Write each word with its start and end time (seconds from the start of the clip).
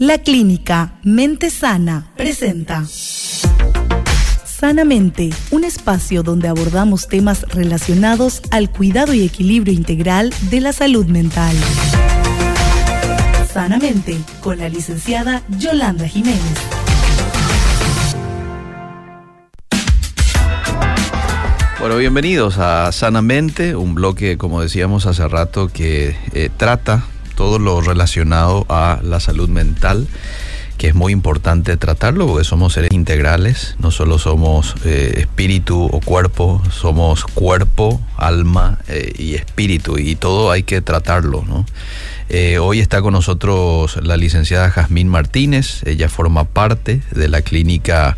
La 0.00 0.18
clínica 0.18 0.92
Mente 1.02 1.50
Sana 1.50 2.12
presenta 2.16 2.84
Sanamente, 4.44 5.30
un 5.50 5.64
espacio 5.64 6.22
donde 6.22 6.46
abordamos 6.46 7.08
temas 7.08 7.42
relacionados 7.48 8.40
al 8.52 8.70
cuidado 8.70 9.12
y 9.12 9.24
equilibrio 9.24 9.74
integral 9.74 10.32
de 10.52 10.60
la 10.60 10.72
salud 10.72 11.06
mental. 11.06 11.56
Sanamente, 13.52 14.16
con 14.40 14.58
la 14.58 14.68
licenciada 14.68 15.42
Yolanda 15.58 16.06
Jiménez. 16.06 16.38
Bueno, 21.80 21.96
bienvenidos 21.96 22.58
a 22.58 22.92
Sanamente, 22.92 23.74
un 23.74 23.96
bloque, 23.96 24.38
como 24.38 24.60
decíamos 24.60 25.06
hace 25.06 25.26
rato, 25.26 25.66
que 25.66 26.14
eh, 26.34 26.50
trata 26.56 27.04
todo 27.38 27.60
lo 27.60 27.80
relacionado 27.80 28.66
a 28.68 28.98
la 29.04 29.20
salud 29.20 29.48
mental, 29.48 30.08
que 30.76 30.88
es 30.88 30.96
muy 30.96 31.12
importante 31.12 31.76
tratarlo 31.76 32.26
porque 32.26 32.42
somos 32.42 32.72
seres 32.72 32.90
integrales, 32.92 33.76
no 33.78 33.92
solo 33.92 34.18
somos 34.18 34.74
eh, 34.84 35.14
espíritu 35.18 35.84
o 35.84 36.00
cuerpo, 36.00 36.60
somos 36.72 37.22
cuerpo, 37.26 38.00
alma 38.16 38.80
eh, 38.88 39.12
y 39.16 39.36
espíritu 39.36 39.98
y 39.98 40.16
todo 40.16 40.50
hay 40.50 40.64
que 40.64 40.80
tratarlo. 40.80 41.44
Eh, 42.28 42.58
hoy 42.58 42.80
está 42.80 43.02
con 43.02 43.12
nosotros 43.12 44.00
la 44.02 44.16
licenciada 44.16 44.68
Jazmín 44.70 45.06
Martínez, 45.06 45.84
ella 45.86 46.08
forma 46.08 46.42
parte 46.42 47.02
de 47.12 47.28
la 47.28 47.42
clínica 47.42 48.16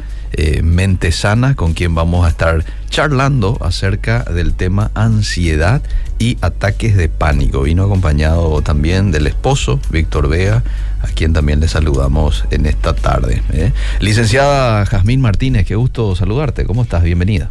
Mente 0.62 1.12
Sana, 1.12 1.54
con 1.54 1.74
quien 1.74 1.94
vamos 1.94 2.24
a 2.24 2.28
estar 2.28 2.64
charlando 2.88 3.58
acerca 3.60 4.24
del 4.24 4.54
tema 4.54 4.90
ansiedad 4.94 5.82
y 6.18 6.36
ataques 6.40 6.96
de 6.96 7.08
pánico. 7.08 7.62
Vino 7.62 7.84
acompañado 7.84 8.60
también 8.62 9.10
del 9.10 9.26
esposo, 9.26 9.80
Víctor 9.90 10.28
Vega, 10.28 10.62
a 11.02 11.06
quien 11.08 11.32
también 11.32 11.60
le 11.60 11.68
saludamos 11.68 12.44
en 12.50 12.66
esta 12.66 12.94
tarde. 12.94 13.42
¿eh? 13.52 13.72
Licenciada 14.00 14.84
Jazmín 14.86 15.20
Martínez, 15.20 15.66
qué 15.66 15.76
gusto 15.76 16.14
saludarte. 16.14 16.64
¿Cómo 16.64 16.82
estás? 16.82 17.02
Bienvenida. 17.02 17.50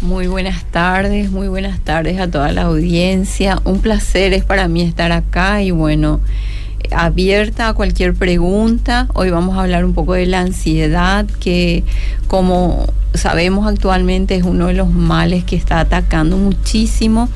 Muy 0.00 0.28
buenas 0.28 0.64
tardes, 0.64 1.30
muy 1.30 1.48
buenas 1.48 1.80
tardes 1.80 2.20
a 2.20 2.30
toda 2.30 2.52
la 2.52 2.62
audiencia. 2.62 3.60
Un 3.64 3.80
placer 3.80 4.32
es 4.32 4.44
para 4.44 4.68
mí 4.68 4.82
estar 4.82 5.10
acá 5.10 5.60
y 5.62 5.72
bueno, 5.72 6.20
abierta 6.90 7.68
a 7.68 7.74
cualquier 7.74 8.14
pregunta. 8.14 9.08
Hoy 9.14 9.30
vamos 9.30 9.56
a 9.56 9.62
hablar 9.62 9.84
un 9.84 9.94
poco 9.94 10.14
de 10.14 10.26
la 10.26 10.40
ansiedad, 10.40 11.26
que 11.40 11.84
como 12.26 12.86
sabemos 13.14 13.66
actualmente 13.66 14.36
es 14.36 14.44
uno 14.44 14.66
de 14.66 14.74
los 14.74 14.90
males 14.90 15.44
que 15.44 15.56
está 15.56 15.80
atacando 15.80 16.36
muchísimo 16.36 17.28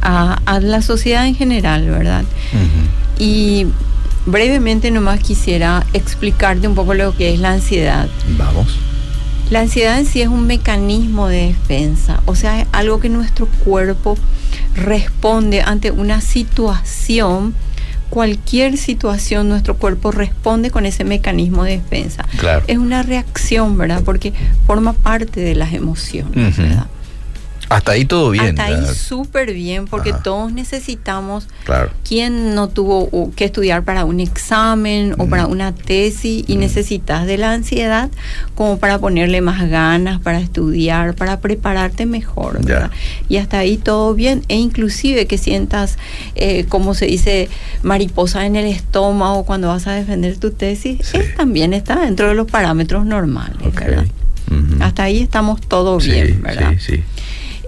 a, 0.00 0.40
la 0.60 0.82
sociedad 0.82 1.26
en 1.26 1.34
general, 1.34 1.88
¿verdad? 1.88 2.24
Y 3.18 3.66
brevemente 4.26 4.90
nomás 4.90 5.20
quisiera 5.20 5.86
explicarte 5.92 6.66
un 6.66 6.74
poco 6.74 6.94
lo 6.94 7.16
que 7.16 7.32
es 7.32 7.40
la 7.40 7.52
ansiedad. 7.52 8.08
Vamos. 8.36 8.78
La 9.50 9.60
ansiedad 9.60 9.98
en 9.98 10.06
sí 10.06 10.22
es 10.22 10.28
un 10.28 10.46
mecanismo 10.46 11.28
de 11.28 11.48
defensa, 11.48 12.22
o 12.24 12.34
sea, 12.34 12.62
es 12.62 12.66
algo 12.72 13.00
que 13.00 13.10
nuestro 13.10 13.46
cuerpo 13.64 14.16
responde 14.74 15.60
ante 15.60 15.90
una 15.90 16.20
situación 16.20 17.54
cualquier 18.12 18.76
situación, 18.76 19.48
nuestro 19.48 19.78
cuerpo 19.78 20.10
responde 20.10 20.70
con 20.70 20.84
ese 20.84 21.02
mecanismo 21.02 21.64
de 21.64 21.78
defensa. 21.78 22.26
Claro. 22.36 22.62
Es 22.66 22.76
una 22.76 23.02
reacción, 23.02 23.78
¿verdad? 23.78 24.02
Porque 24.04 24.34
forma 24.66 24.92
parte 24.92 25.40
de 25.40 25.54
las 25.54 25.72
emociones, 25.72 26.58
¿verdad? 26.58 26.88
Hasta 27.76 27.92
ahí 27.92 28.04
todo 28.04 28.30
bien. 28.30 28.58
Hasta 28.60 28.64
ahí 28.66 28.86
súper 28.94 29.52
bien, 29.52 29.86
porque 29.86 30.10
Ajá. 30.10 30.22
todos 30.22 30.52
necesitamos. 30.52 31.48
Claro. 31.64 31.90
¿Quién 32.06 32.54
no 32.54 32.68
tuvo 32.68 33.32
que 33.34 33.44
estudiar 33.44 33.82
para 33.84 34.04
un 34.04 34.20
examen 34.20 35.14
o 35.18 35.26
para 35.26 35.46
una 35.46 35.74
tesis 35.74 36.44
y 36.46 36.56
necesitas 36.56 37.26
de 37.26 37.38
la 37.38 37.52
ansiedad 37.52 38.10
como 38.54 38.78
para 38.78 38.98
ponerle 38.98 39.40
más 39.40 39.68
ganas 39.68 40.20
para 40.20 40.38
estudiar, 40.40 41.14
para 41.14 41.40
prepararte 41.40 42.06
mejor? 42.06 42.64
¿verdad? 42.64 42.90
Y 43.28 43.36
hasta 43.38 43.58
ahí 43.58 43.76
todo 43.76 44.14
bien. 44.14 44.42
E 44.48 44.56
inclusive 44.56 45.26
que 45.26 45.38
sientas, 45.38 45.98
eh, 46.34 46.66
como 46.68 46.94
se 46.94 47.06
dice, 47.06 47.48
mariposa 47.82 48.46
en 48.46 48.56
el 48.56 48.66
estómago 48.66 49.44
cuando 49.44 49.68
vas 49.68 49.86
a 49.86 49.92
defender 49.92 50.36
tu 50.38 50.50
tesis, 50.50 50.98
Sí. 51.02 51.16
es- 51.18 51.34
también 51.36 51.72
está 51.74 52.00
dentro 52.00 52.28
de 52.28 52.34
los 52.34 52.50
parámetros 52.50 53.06
normales. 53.06 53.56
¿verdad? 53.74 54.04
Hasta 54.80 55.04
ahí 55.04 55.22
estamos 55.22 55.60
todo 55.62 55.98
Sí, 56.00 56.10
bien, 56.10 56.42
¿verdad? 56.42 56.72
Sí, 56.78 56.96
sí. 56.96 57.04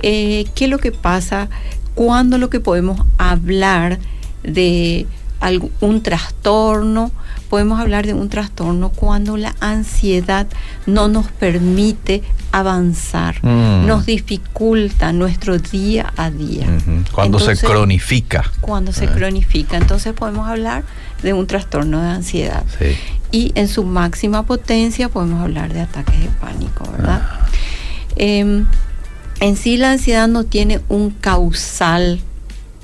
Eh, 0.03 0.47
¿Qué 0.55 0.65
es 0.65 0.71
lo 0.71 0.79
que 0.79 0.93
pasa 0.93 1.49
cuando 1.95 2.39
lo 2.39 2.51
que 2.51 2.61
podemos 2.61 3.01
hablar 3.19 3.99
de 4.43 5.07
algún 5.41 6.03
trastorno? 6.03 7.11
Podemos 7.49 7.79
hablar 7.79 8.07
de 8.07 8.15
un 8.15 8.29
trastorno 8.31 8.91
cuando 8.91 9.37
la 9.37 9.55
ansiedad 9.61 10.47
no 10.87 11.07
nos 11.09 11.27
permite 11.29 12.23
avanzar, 12.51 13.37
Mm. 13.45 13.87
nos 13.87 14.07
dificulta 14.07 15.13
nuestro 15.13 15.59
día 15.59 16.13
a 16.17 16.31
día. 16.31 16.67
Cuando 17.13 17.39
se 17.39 17.57
cronifica. 17.57 18.45
Cuando 18.61 18.93
se 18.93 19.05
Ah. 19.07 19.13
cronifica. 19.13 19.77
Entonces 19.77 20.13
podemos 20.15 20.49
hablar 20.49 20.85
de 21.23 21.33
un 21.33 21.47
trastorno 21.47 22.01
de 22.01 22.09
ansiedad. 22.09 22.65
Sí. 22.79 22.97
Y 23.31 23.53
en 23.57 23.69
su 23.69 23.85
máxima 23.85 24.45
potencia 24.45 25.09
podemos 25.09 25.41
hablar 25.43 25.73
de 25.73 25.81
ataques 25.83 26.21
de 26.21 26.29
pánico, 26.41 26.89
¿verdad? 26.93 27.23
Em, 28.17 28.67
en 29.45 29.57
sí 29.57 29.77
la 29.77 29.93
ansiedad 29.93 30.27
no 30.27 30.45
tiene 30.45 30.81
un 30.89 31.11
causal, 31.11 32.19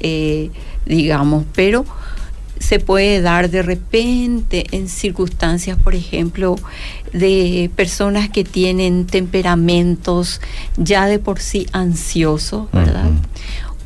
eh, 0.00 0.50
digamos, 0.84 1.44
pero 1.54 1.86
se 2.58 2.78
puede 2.78 3.22
dar 3.22 3.48
de 3.48 3.62
repente 3.62 4.66
en 4.70 4.90
circunstancias, 4.90 5.78
por 5.82 5.94
ejemplo, 5.94 6.56
de 7.14 7.70
personas 7.74 8.28
que 8.28 8.44
tienen 8.44 9.06
temperamentos 9.06 10.42
ya 10.76 11.06
de 11.06 11.18
por 11.18 11.40
sí 11.40 11.66
ansiosos, 11.72 12.70
¿verdad? 12.72 13.08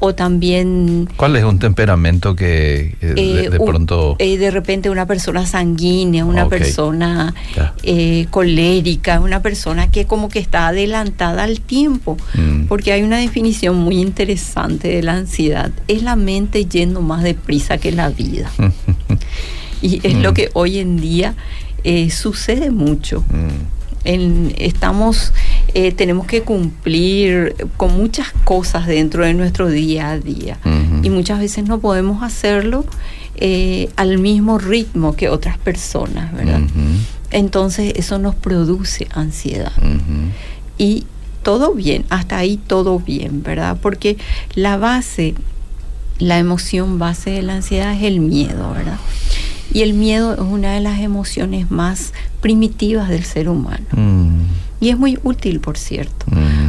O 0.07 0.15
también 0.15 1.09
¿Cuál 1.17 1.35
es 1.37 1.45
un 1.45 1.59
temperamento 1.59 2.37
que 2.37 2.95
eh, 3.01 3.07
de, 3.15 3.45
eh, 3.47 3.51
de 3.51 3.59
pronto... 3.59 4.17
eh, 4.19 4.37
de 4.37 4.51
repente 4.51 4.91
una 4.91 5.07
persona 5.07 5.47
sanguínea, 5.47 6.27
una 6.27 6.47
persona 6.49 7.35
colérica, 8.31 9.21
una 9.21 9.41
persona 9.41 9.91
que 9.91 10.05
como 10.07 10.29
que 10.29 10.39
está 10.41 10.69
adelantada 10.69 11.45
al 11.45 11.61
tiempo, 11.61 12.17
Mm. 12.35 12.67
porque 12.67 12.93
hay 12.93 13.03
una 13.03 13.19
definición 13.19 13.77
muy 13.77 13.99
interesante 14.01 14.89
de 14.89 15.03
la 15.03 15.15
ansiedad, 15.15 15.71
es 15.89 16.03
la 16.03 16.17
mente 16.17 16.67
yendo 16.67 17.01
más 17.01 17.23
deprisa 17.23 17.79
que 17.79 17.93
la 17.93 18.11
vida. 18.11 18.51
Y 19.83 20.01
es 20.07 20.15
lo 20.15 20.31
Mm. 20.33 20.35
que 20.35 20.51
hoy 20.55 20.79
en 20.79 20.97
día 20.99 21.35
eh, 21.83 22.11
sucede 22.11 22.71
mucho. 22.71 23.21
Mm. 23.31 23.75
En- 24.07 24.55
estamos, 24.59 25.33
eh, 25.77 25.91
tenemos 25.91 26.27
que 26.29 26.43
cumplir 26.43 27.57
con 27.77 27.97
muchas 27.97 28.31
cosas 28.45 28.87
dentro 28.87 29.25
de 29.25 29.35
nuestro 29.35 29.69
día 29.69 30.11
a 30.11 30.19
día 30.21 30.57
y 31.03 31.11
muchas 31.11 31.41
veces 31.41 31.65
no 31.65 31.81
podemos 31.81 32.23
hacerlo 32.23 32.85
eh, 33.37 33.91
al 33.97 34.19
mismo 34.19 34.59
ritmo 34.59 35.17
que 35.17 35.29
otras 35.29 35.59
personas, 35.59 36.33
¿verdad? 36.33 36.61
Entonces 37.33 37.93
eso 37.97 38.21
nos 38.21 38.37
produce 38.37 39.09
ansiedad 39.13 39.73
y 40.79 41.07
todo 41.43 41.75
bien, 41.75 42.05
hasta 42.09 42.39
ahí 42.39 42.57
todo 42.57 43.01
bien, 43.01 43.43
¿verdad? 43.43 43.77
Porque 43.83 44.17
la 44.55 44.77
base, 44.77 45.35
la 46.21 46.39
emoción 46.39 47.01
base 47.01 47.31
de 47.31 47.43
la 47.43 47.57
ansiedad 47.57 47.93
es 47.95 48.05
el 48.05 48.21
miedo, 48.21 48.73
¿verdad? 48.73 48.99
Y 49.73 49.83
el 49.83 49.95
miedo 49.95 50.35
es 50.35 50.41
una 50.41 50.73
de 50.73 50.81
las 50.81 51.01
emociones 51.01 51.73
más 51.73 52.13
primitivas 52.41 53.09
del 53.09 53.25
ser 53.25 53.49
humano. 53.49 53.87
Y 54.85 54.91
es 54.91 54.99
muy 54.99 55.19
útil, 55.23 55.61
por 55.61 55.79
cierto, 55.79 56.27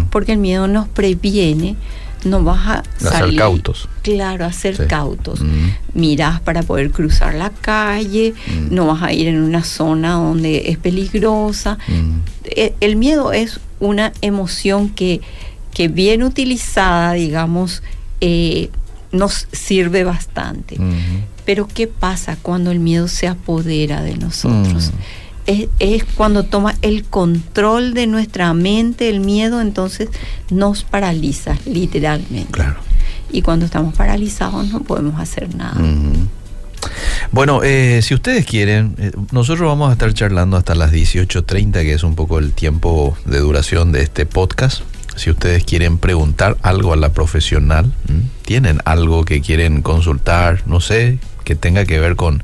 porque 0.09 0.31
el 0.31 0.37
miedo 0.37 0.67
nos 0.67 0.87
previene, 0.87 1.75
no 2.23 2.43
vas 2.43 2.65
a 2.67 2.83
A 3.07 3.19
ser 3.19 3.35
cautos. 3.35 3.87
Claro, 4.01 4.45
a 4.45 4.51
ser 4.53 4.77
Sí. 4.77 4.83
cautos. 4.87 5.41
Mm. 5.41 5.69
Mirás 5.93 6.39
para 6.41 6.63
poder 6.63 6.91
cruzar 6.91 7.35
la 7.35 7.49
calle, 7.51 8.33
Mm. 8.47 8.73
no 8.73 8.87
vas 8.87 9.03
a 9.03 9.11
ir 9.13 9.27
en 9.27 9.41
una 9.41 9.63
zona 9.63 10.13
donde 10.13 10.69
es 10.69 10.77
peligrosa. 10.77 11.77
Mm. 11.87 12.19
E- 12.45 12.73
El 12.79 12.95
miedo 12.95 13.31
es 13.33 13.59
una 13.79 14.11
emoción 14.21 14.89
que, 14.89 15.21
que 15.73 15.87
bien 15.89 16.23
utilizada, 16.23 17.13
digamos, 17.13 17.83
eh, 18.21 18.69
nos 19.11 19.47
sirve 19.51 20.03
bastante. 20.03 20.77
Pero 21.45 21.67
¿qué 21.67 21.85
pasa 21.87 22.37
cuando 22.41 22.71
el 22.71 22.79
miedo 22.79 23.07
se 23.07 23.27
apodera 23.27 24.01
de 24.01 24.15
nosotros? 24.17 24.91
Es, 25.45 25.67
es 25.79 26.03
cuando 26.03 26.43
toma 26.43 26.75
el 26.81 27.03
control 27.03 27.93
de 27.93 28.07
nuestra 28.07 28.53
mente, 28.53 29.09
el 29.09 29.19
miedo, 29.19 29.61
entonces 29.61 30.09
nos 30.49 30.83
paraliza, 30.83 31.55
literalmente. 31.65 32.51
Claro. 32.51 32.77
Y 33.31 33.41
cuando 33.41 33.65
estamos 33.65 33.95
paralizados 33.95 34.71
no 34.71 34.81
podemos 34.81 35.19
hacer 35.19 35.53
nada. 35.55 35.79
Bueno, 37.31 37.61
eh, 37.63 38.01
si 38.01 38.13
ustedes 38.13 38.45
quieren, 38.45 38.95
eh, 38.97 39.11
nosotros 39.31 39.67
vamos 39.67 39.89
a 39.89 39.93
estar 39.93 40.13
charlando 40.13 40.57
hasta 40.57 40.75
las 40.75 40.91
18.30, 40.91 41.81
que 41.81 41.93
es 41.93 42.03
un 42.03 42.15
poco 42.15 42.39
el 42.39 42.53
tiempo 42.53 43.17
de 43.25 43.39
duración 43.39 43.91
de 43.91 44.03
este 44.03 44.25
podcast. 44.25 44.81
Si 45.15 45.29
ustedes 45.29 45.63
quieren 45.63 45.97
preguntar 45.97 46.57
algo 46.61 46.93
a 46.93 46.97
la 46.97 47.13
profesional, 47.13 47.93
tienen 48.43 48.79
algo 48.83 49.23
que 49.23 49.41
quieren 49.41 49.81
consultar, 49.81 50.63
no 50.65 50.81
sé, 50.81 51.19
que 51.45 51.55
tenga 51.55 51.85
que 51.85 51.99
ver 51.99 52.17
con 52.17 52.43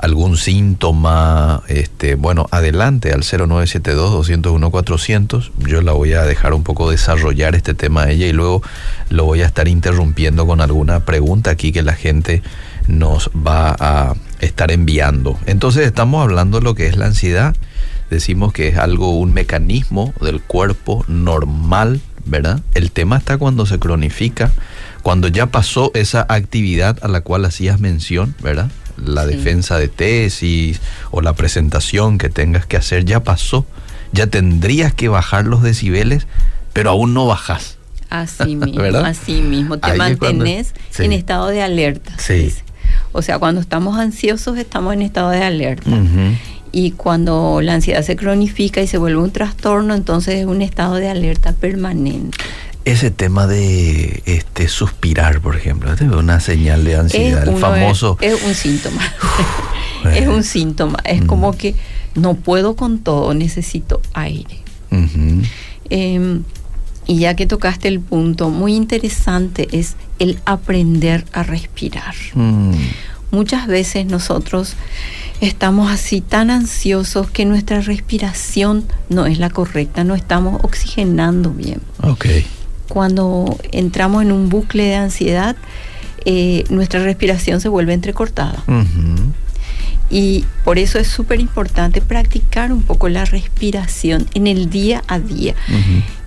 algún 0.00 0.36
síntoma, 0.38 1.62
este, 1.68 2.14
bueno, 2.14 2.46
adelante 2.50 3.12
al 3.12 3.20
0972-201-400. 3.22 5.50
Yo 5.58 5.82
la 5.82 5.92
voy 5.92 6.14
a 6.14 6.22
dejar 6.22 6.54
un 6.54 6.62
poco 6.62 6.90
desarrollar 6.90 7.54
este 7.54 7.74
tema 7.74 8.04
a 8.04 8.10
ella 8.10 8.26
y 8.26 8.32
luego 8.32 8.62
lo 9.10 9.26
voy 9.26 9.42
a 9.42 9.46
estar 9.46 9.68
interrumpiendo 9.68 10.46
con 10.46 10.62
alguna 10.62 11.04
pregunta 11.04 11.50
aquí 11.50 11.72
que 11.72 11.82
la 11.82 11.92
gente 11.92 12.42
nos 12.88 13.30
va 13.46 13.76
a 13.78 14.14
estar 14.40 14.70
enviando. 14.70 15.38
Entonces 15.44 15.86
estamos 15.86 16.22
hablando 16.22 16.60
de 16.60 16.64
lo 16.64 16.74
que 16.74 16.86
es 16.86 16.96
la 16.96 17.04
ansiedad. 17.06 17.54
Decimos 18.08 18.54
que 18.54 18.68
es 18.68 18.78
algo, 18.78 19.18
un 19.18 19.34
mecanismo 19.34 20.14
del 20.20 20.40
cuerpo 20.40 21.04
normal, 21.08 22.00
¿verdad? 22.24 22.62
El 22.74 22.90
tema 22.90 23.18
está 23.18 23.36
cuando 23.36 23.66
se 23.66 23.78
cronifica, 23.78 24.50
cuando 25.02 25.28
ya 25.28 25.44
pasó 25.46 25.90
esa 25.94 26.26
actividad 26.28 26.98
a 27.02 27.08
la 27.08 27.20
cual 27.20 27.44
hacías 27.44 27.80
mención, 27.80 28.34
¿verdad? 28.42 28.70
La 28.96 29.24
Sí. 29.26 29.36
defensa 29.36 29.78
de 29.78 29.88
tesis 29.88 30.80
o 31.10 31.20
la 31.20 31.32
presentación 31.34 32.18
que 32.18 32.28
tengas 32.28 32.66
que 32.66 32.76
hacer 32.76 33.04
ya 33.04 33.20
pasó. 33.20 33.66
Ya 34.12 34.26
tendrías 34.26 34.92
que 34.94 35.08
bajar 35.08 35.46
los 35.46 35.62
decibeles, 35.62 36.26
pero 36.72 36.90
aún 36.90 37.14
no 37.14 37.26
bajas. 37.26 37.76
Así 38.10 38.56
mismo, 38.56 38.80
¿Verdad? 38.82 39.06
así 39.06 39.40
mismo. 39.42 39.78
Te 39.78 39.90
Ahí 39.92 39.96
cuando- 39.98 40.18
mantenés 40.26 40.74
sí. 40.90 41.04
en 41.04 41.12
estado 41.12 41.48
de 41.48 41.62
alerta. 41.62 42.12
Sí. 42.18 42.52
O 43.12 43.22
sea, 43.22 43.38
cuando 43.38 43.60
estamos 43.60 43.98
ansiosos 43.98 44.58
estamos 44.58 44.94
en 44.94 45.02
estado 45.02 45.30
de 45.30 45.42
alerta. 45.42 45.90
Y 46.72 46.92
cuando 46.92 47.60
la 47.62 47.74
ansiedad 47.74 48.02
se 48.02 48.14
cronifica 48.14 48.80
y 48.80 48.86
se 48.86 48.96
vuelve 48.98 49.20
un 49.20 49.32
trastorno, 49.32 49.94
entonces 49.94 50.36
es 50.36 50.46
un 50.46 50.62
estado 50.62 50.94
de 50.96 51.08
alerta 51.08 51.52
permanente. 51.52 52.38
Ese 52.90 53.10
tema 53.12 53.46
de 53.46 54.22
este 54.26 54.66
suspirar, 54.66 55.40
por 55.40 55.54
ejemplo, 55.56 55.92
es 55.92 56.00
una 56.00 56.40
señal 56.40 56.84
de 56.84 56.96
ansiedad, 56.96 57.46
el 57.46 57.56
famoso. 57.56 58.18
Es, 58.20 58.34
es 58.34 58.42
un 58.42 58.54
síntoma. 58.54 59.00
eh. 60.06 60.18
es 60.20 60.28
un 60.28 60.42
síntoma. 60.42 60.98
Es 61.04 61.22
Mm. 61.22 61.26
como 61.26 61.52
que 61.56 61.76
no 62.16 62.34
puedo 62.34 62.74
con 62.74 62.98
todo, 62.98 63.32
necesito 63.34 64.00
aire. 64.12 64.58
Eh, 65.88 66.40
y 67.06 67.18
ya 67.18 67.34
que 67.34 67.46
tocaste 67.46 67.86
el 67.86 68.00
punto, 68.00 68.50
muy 68.50 68.74
interesante 68.74 69.68
es 69.72 69.94
el 70.18 70.38
aprender 70.44 71.24
a 71.32 71.44
respirar. 71.44 72.14
Mm. 72.34 72.72
Muchas 73.30 73.68
veces 73.68 74.06
nosotros 74.06 74.74
estamos 75.40 75.92
así 75.92 76.20
tan 76.20 76.50
ansiosos 76.50 77.30
que 77.30 77.44
nuestra 77.44 77.80
respiración 77.80 78.84
no 79.08 79.26
es 79.26 79.38
la 79.38 79.50
correcta, 79.50 80.02
no 80.02 80.16
estamos 80.16 80.60
oxigenando 80.64 81.50
bien. 81.50 81.80
Ok. 82.02 82.26
Cuando 82.90 83.56
entramos 83.70 84.22
en 84.22 84.32
un 84.32 84.48
bucle 84.48 84.82
de 84.82 84.96
ansiedad, 84.96 85.54
eh, 86.24 86.64
nuestra 86.70 87.04
respiración 87.04 87.60
se 87.60 87.68
vuelve 87.68 87.92
entrecortada. 87.94 88.64
Y 90.10 90.44
por 90.64 90.80
eso 90.80 90.98
es 90.98 91.06
súper 91.06 91.38
importante 91.38 92.00
practicar 92.00 92.72
un 92.72 92.82
poco 92.82 93.08
la 93.08 93.24
respiración 93.24 94.26
en 94.34 94.48
el 94.48 94.70
día 94.70 95.04
a 95.06 95.20
día. 95.20 95.54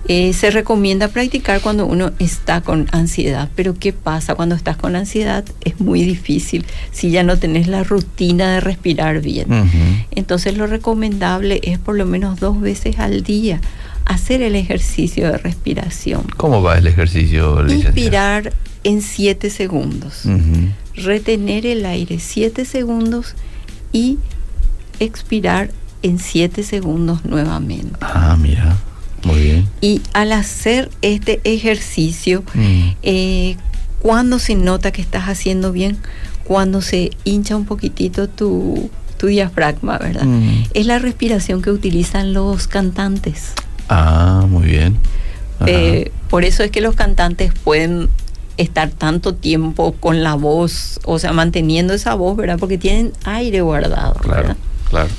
Eh, 0.07 0.31
se 0.31 0.51
recomienda 0.51 1.09
practicar 1.09 1.59
cuando 1.59 1.85
uno 1.85 2.11
está 2.19 2.61
con 2.61 2.87
ansiedad, 2.93 3.49
pero 3.55 3.73
¿qué 3.73 3.91
pasa 3.91 4.35
cuando 4.35 4.55
estás 4.55 4.77
con 4.77 4.95
ansiedad? 4.95 5.43
Es 5.65 5.81
muy 5.81 6.03
difícil 6.05 6.65
si 6.93 7.11
ya 7.11 7.23
no 7.23 7.37
tenés 7.37 7.67
la 7.67 7.83
rutina 7.83 8.53
de 8.53 8.61
respirar 8.61 9.19
bien. 9.19 9.47
Entonces 10.11 10.57
lo 10.57 10.65
recomendable 10.65 11.59
es 11.63 11.77
por 11.77 11.97
lo 11.97 12.05
menos 12.05 12.39
dos 12.39 12.61
veces 12.61 12.99
al 12.99 13.21
día 13.23 13.59
hacer 14.05 14.41
el 14.41 14.55
ejercicio 14.55 15.31
de 15.31 15.37
respiración. 15.37 16.23
¿Cómo 16.37 16.61
va 16.61 16.77
el 16.77 16.87
ejercicio, 16.87 17.61
licenciada? 17.63 17.89
Inspirar 17.95 18.53
en 18.83 19.01
7 19.01 19.49
segundos, 19.49 20.23
retener 20.95 21.65
el 21.65 21.85
aire 21.85 22.19
7 22.19 22.65
segundos 22.65 23.35
y 23.91 24.17
expirar 24.99 25.71
en 26.01 26.19
7 26.19 26.63
segundos 26.63 27.23
nuevamente. 27.25 27.97
Ah, 28.01 28.37
mira. 28.39 28.77
Muy 29.23 29.39
bien. 29.41 29.67
Y 29.79 30.01
al 30.13 30.33
hacer 30.33 30.89
este 31.01 31.39
ejercicio, 31.45 32.43
Mm. 32.53 32.89
eh, 33.03 33.55
cuando 34.01 34.37
se 34.37 34.55
nota 34.55 34.91
que 34.91 35.01
estás 35.01 35.29
haciendo 35.29 35.71
bien, 35.71 35.97
cuando 36.43 36.81
se 36.81 37.11
hincha 37.23 37.55
un 37.55 37.63
poquitito 37.63 38.27
tu, 38.27 38.89
tu 39.17 39.27
diafragma, 39.27 39.97
¿verdad? 39.97 40.25
Mm. 40.25 40.63
Es 40.73 40.85
la 40.87 40.99
respiración 40.99 41.61
que 41.61 41.71
utilizan 41.71 42.33
los 42.33 42.67
cantantes. 42.67 43.53
Ah, 43.95 44.45
muy 44.49 44.67
bien. 44.67 44.97
Eh, 45.65 46.11
por 46.29 46.43
eso 46.43 46.63
es 46.63 46.71
que 46.71 46.81
los 46.81 46.95
cantantes 46.95 47.53
pueden 47.63 48.09
estar 48.57 48.89
tanto 48.89 49.33
tiempo 49.35 49.93
con 49.93 50.23
la 50.23 50.33
voz, 50.35 50.99
o 51.05 51.19
sea, 51.19 51.31
manteniendo 51.31 51.93
esa 51.93 52.15
voz, 52.15 52.35
¿verdad? 52.35 52.57
Porque 52.59 52.77
tienen 52.77 53.13
aire 53.23 53.61
guardado, 53.61 54.15
Claro, 54.15 54.41
¿verdad? 54.41 54.57
claro. 54.89 55.09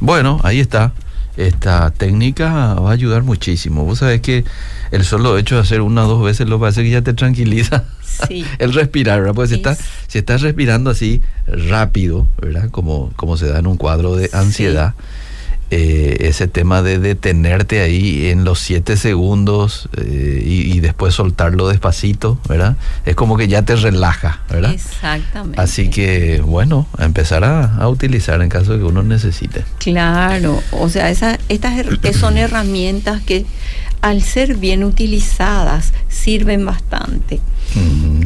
Bueno, 0.00 0.40
ahí 0.42 0.60
está. 0.60 0.92
Esta 1.36 1.90
técnica 1.90 2.74
va 2.74 2.90
a 2.90 2.92
ayudar 2.94 3.22
muchísimo. 3.22 3.84
Vos 3.84 3.98
sabés 3.98 4.22
que 4.22 4.44
el 4.90 5.04
solo 5.04 5.36
hecho 5.36 5.56
de 5.56 5.60
hacer 5.62 5.82
una 5.82 6.06
o 6.06 6.08
dos 6.08 6.22
veces 6.24 6.48
lo 6.48 6.58
parece 6.58 6.82
que 6.82 6.90
ya 6.90 7.02
te 7.02 7.14
tranquiliza. 7.14 7.84
Sí. 8.28 8.46
el 8.58 8.72
respirar, 8.72 9.18
¿verdad? 9.20 9.34
Porque 9.34 9.48
si 9.48 9.54
Es- 9.56 9.58
estás, 9.58 9.78
si 10.06 10.16
estás 10.18 10.40
respirando 10.40 10.88
así 10.88 11.20
rápido, 11.46 12.26
¿verdad? 12.40 12.70
Como, 12.70 13.12
como 13.14 13.36
se 13.36 13.46
da 13.46 13.58
en 13.58 13.66
un 13.66 13.76
cuadro 13.76 14.16
de 14.16 14.28
Sí. 14.28 14.36
Eh, 15.70 16.16
ese 16.20 16.46
tema 16.46 16.82
de 16.82 16.98
detenerte 16.98 17.80
ahí 17.80 18.26
en 18.28 18.44
los 18.44 18.60
siete 18.60 18.96
segundos 18.96 19.88
eh, 19.96 20.42
y, 20.44 20.72
y 20.72 20.80
después 20.80 21.14
soltarlo 21.14 21.68
despacito, 21.68 22.38
¿verdad? 22.48 22.76
Es 23.04 23.14
como 23.16 23.36
que 23.36 23.48
ya 23.48 23.62
te 23.62 23.74
relaja, 23.76 24.40
¿verdad? 24.50 24.72
Exactamente. 24.72 25.60
Así 25.60 25.88
que, 25.90 26.40
bueno, 26.44 26.86
a 26.98 27.04
empezar 27.04 27.42
a, 27.44 27.76
a 27.76 27.88
utilizar 27.88 28.40
en 28.42 28.48
caso 28.48 28.72
de 28.72 28.78
que 28.78 28.84
uno 28.84 29.02
necesite. 29.02 29.64
Claro, 29.78 30.62
o 30.72 30.88
sea, 30.88 31.10
esa- 31.10 31.38
estas 31.48 32.16
son 32.16 32.36
herramientas 32.38 33.22
que 33.22 33.44
al 34.00 34.22
ser 34.22 34.56
bien 34.56 34.84
utilizadas 34.84 35.92
sirven 36.08 36.64
bastante. 36.64 37.40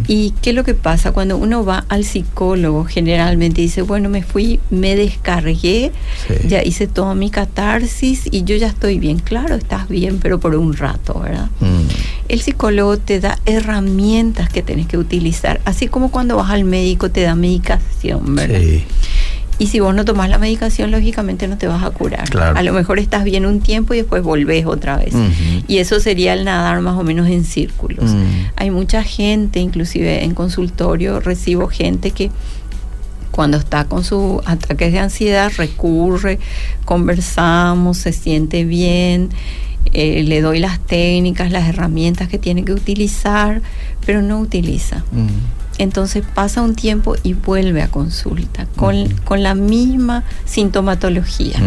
¿Y 0.06 0.32
qué 0.42 0.50
es 0.50 0.56
lo 0.56 0.64
que 0.64 0.74
pasa 0.74 1.12
cuando 1.12 1.36
uno 1.36 1.64
va 1.64 1.84
al 1.88 2.04
psicólogo? 2.04 2.84
Generalmente 2.84 3.60
dice, 3.60 3.82
bueno, 3.82 4.08
me 4.08 4.22
fui, 4.22 4.60
me 4.70 4.94
descargué, 4.96 5.92
Sí. 6.28 6.48
ya 6.48 6.62
hice 6.62 6.86
toda 6.86 7.14
mi 7.14 7.30
catarsis 7.30 8.28
y 8.30 8.44
yo 8.44 8.56
ya 8.56 8.68
estoy 8.68 8.98
bien. 8.98 9.18
Claro, 9.18 9.54
estás 9.56 9.88
bien, 9.88 10.18
pero 10.20 10.38
por 10.38 10.54
un 10.54 10.76
rato, 10.76 11.18
¿verdad? 11.20 11.48
Mm. 11.60 11.88
El 12.28 12.40
psicólogo 12.42 12.98
te 12.98 13.18
da 13.18 13.38
herramientas 13.46 14.50
que 14.50 14.62
tenés 14.62 14.86
que 14.86 14.98
utilizar, 14.98 15.60
así 15.64 15.88
como 15.88 16.10
cuando 16.10 16.36
vas 16.36 16.50
al 16.50 16.64
médico 16.64 17.10
te 17.10 17.22
da 17.22 17.34
medicación, 17.34 18.34
¿verdad? 18.36 18.60
Sí. 18.60 18.84
Y 19.60 19.66
si 19.66 19.78
vos 19.78 19.94
no 19.94 20.06
tomás 20.06 20.30
la 20.30 20.38
medicación, 20.38 20.90
lógicamente 20.90 21.46
no 21.46 21.58
te 21.58 21.66
vas 21.66 21.82
a 21.84 21.90
curar. 21.90 22.30
Claro. 22.30 22.58
A 22.58 22.62
lo 22.62 22.72
mejor 22.72 22.98
estás 22.98 23.24
bien 23.24 23.44
un 23.44 23.60
tiempo 23.60 23.92
y 23.92 23.98
después 23.98 24.22
volvés 24.22 24.64
otra 24.64 24.96
vez. 24.96 25.12
Y 25.68 25.76
eso 25.76 26.00
sería 26.00 26.32
el 26.32 26.46
nadar 26.46 26.80
más 26.80 26.98
o 26.98 27.02
menos 27.02 27.28
en 27.28 27.44
círculos. 27.44 28.10
Mm. 28.10 28.24
Hay 28.56 28.70
mucha 28.70 29.02
gente, 29.02 29.60
inclusive 29.60 30.24
en 30.24 30.32
consultorio 30.32 31.20
recibo 31.20 31.68
gente 31.68 32.10
que 32.10 32.30
cuando 33.30 33.58
está 33.58 33.84
con 33.84 34.02
sus 34.02 34.40
ataques 34.46 34.94
de 34.94 34.98
ansiedad 34.98 35.52
recurre, 35.54 36.38
conversamos, 36.86 37.98
se 37.98 38.14
siente 38.14 38.64
bien, 38.64 39.28
eh, 39.92 40.22
le 40.22 40.40
doy 40.40 40.58
las 40.58 40.80
técnicas, 40.80 41.52
las 41.52 41.68
herramientas 41.68 42.28
que 42.28 42.38
tiene 42.38 42.64
que 42.64 42.72
utilizar, 42.72 43.60
pero 44.06 44.22
no 44.22 44.40
utiliza. 44.40 45.04
Mm. 45.12 45.59
Entonces 45.80 46.22
pasa 46.34 46.60
un 46.60 46.74
tiempo 46.74 47.16
y 47.22 47.32
vuelve 47.32 47.80
a 47.80 47.88
consulta 47.88 48.66
con, 48.76 49.08
con 49.24 49.42
la 49.42 49.54
misma 49.54 50.24
sintomatología. 50.44 51.58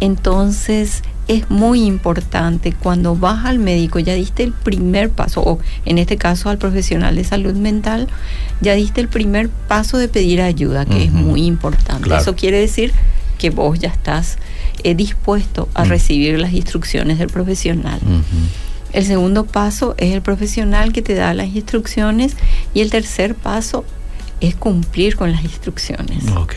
Entonces 0.00 1.04
es 1.28 1.48
muy 1.48 1.84
importante 1.84 2.72
cuando 2.72 3.14
vas 3.14 3.44
al 3.44 3.60
médico, 3.60 4.00
ya 4.00 4.14
diste 4.14 4.42
el 4.42 4.52
primer 4.52 5.10
paso, 5.10 5.42
o 5.42 5.60
en 5.84 5.98
este 5.98 6.16
caso 6.16 6.48
al 6.50 6.58
profesional 6.58 7.14
de 7.14 7.22
salud 7.22 7.54
mental, 7.54 8.08
ya 8.60 8.74
diste 8.74 9.00
el 9.00 9.06
primer 9.06 9.48
paso 9.48 9.96
de 9.96 10.08
pedir 10.08 10.42
ayuda, 10.42 10.84
que 10.84 11.04
es 11.04 11.12
muy 11.12 11.44
importante. 11.46 12.02
Claro. 12.02 12.20
Eso 12.20 12.34
quiere 12.34 12.58
decir 12.58 12.92
que 13.38 13.50
vos 13.50 13.78
ya 13.78 13.90
estás 13.90 14.38
eh, 14.82 14.96
dispuesto 14.96 15.68
a 15.74 15.84
recibir 15.84 16.36
las 16.40 16.52
instrucciones 16.52 17.20
del 17.20 17.28
profesional. 17.28 18.00
El 18.92 19.04
segundo 19.04 19.44
paso 19.44 19.94
es 19.98 20.12
el 20.14 20.22
profesional 20.22 20.92
que 20.92 21.02
te 21.02 21.14
da 21.14 21.32
las 21.34 21.48
instrucciones 21.48 22.36
y 22.74 22.80
el 22.80 22.90
tercer 22.90 23.34
paso 23.34 23.84
es 24.40 24.54
cumplir 24.56 25.16
con 25.16 25.32
las 25.32 25.44
instrucciones, 25.44 26.24
Ok. 26.36 26.54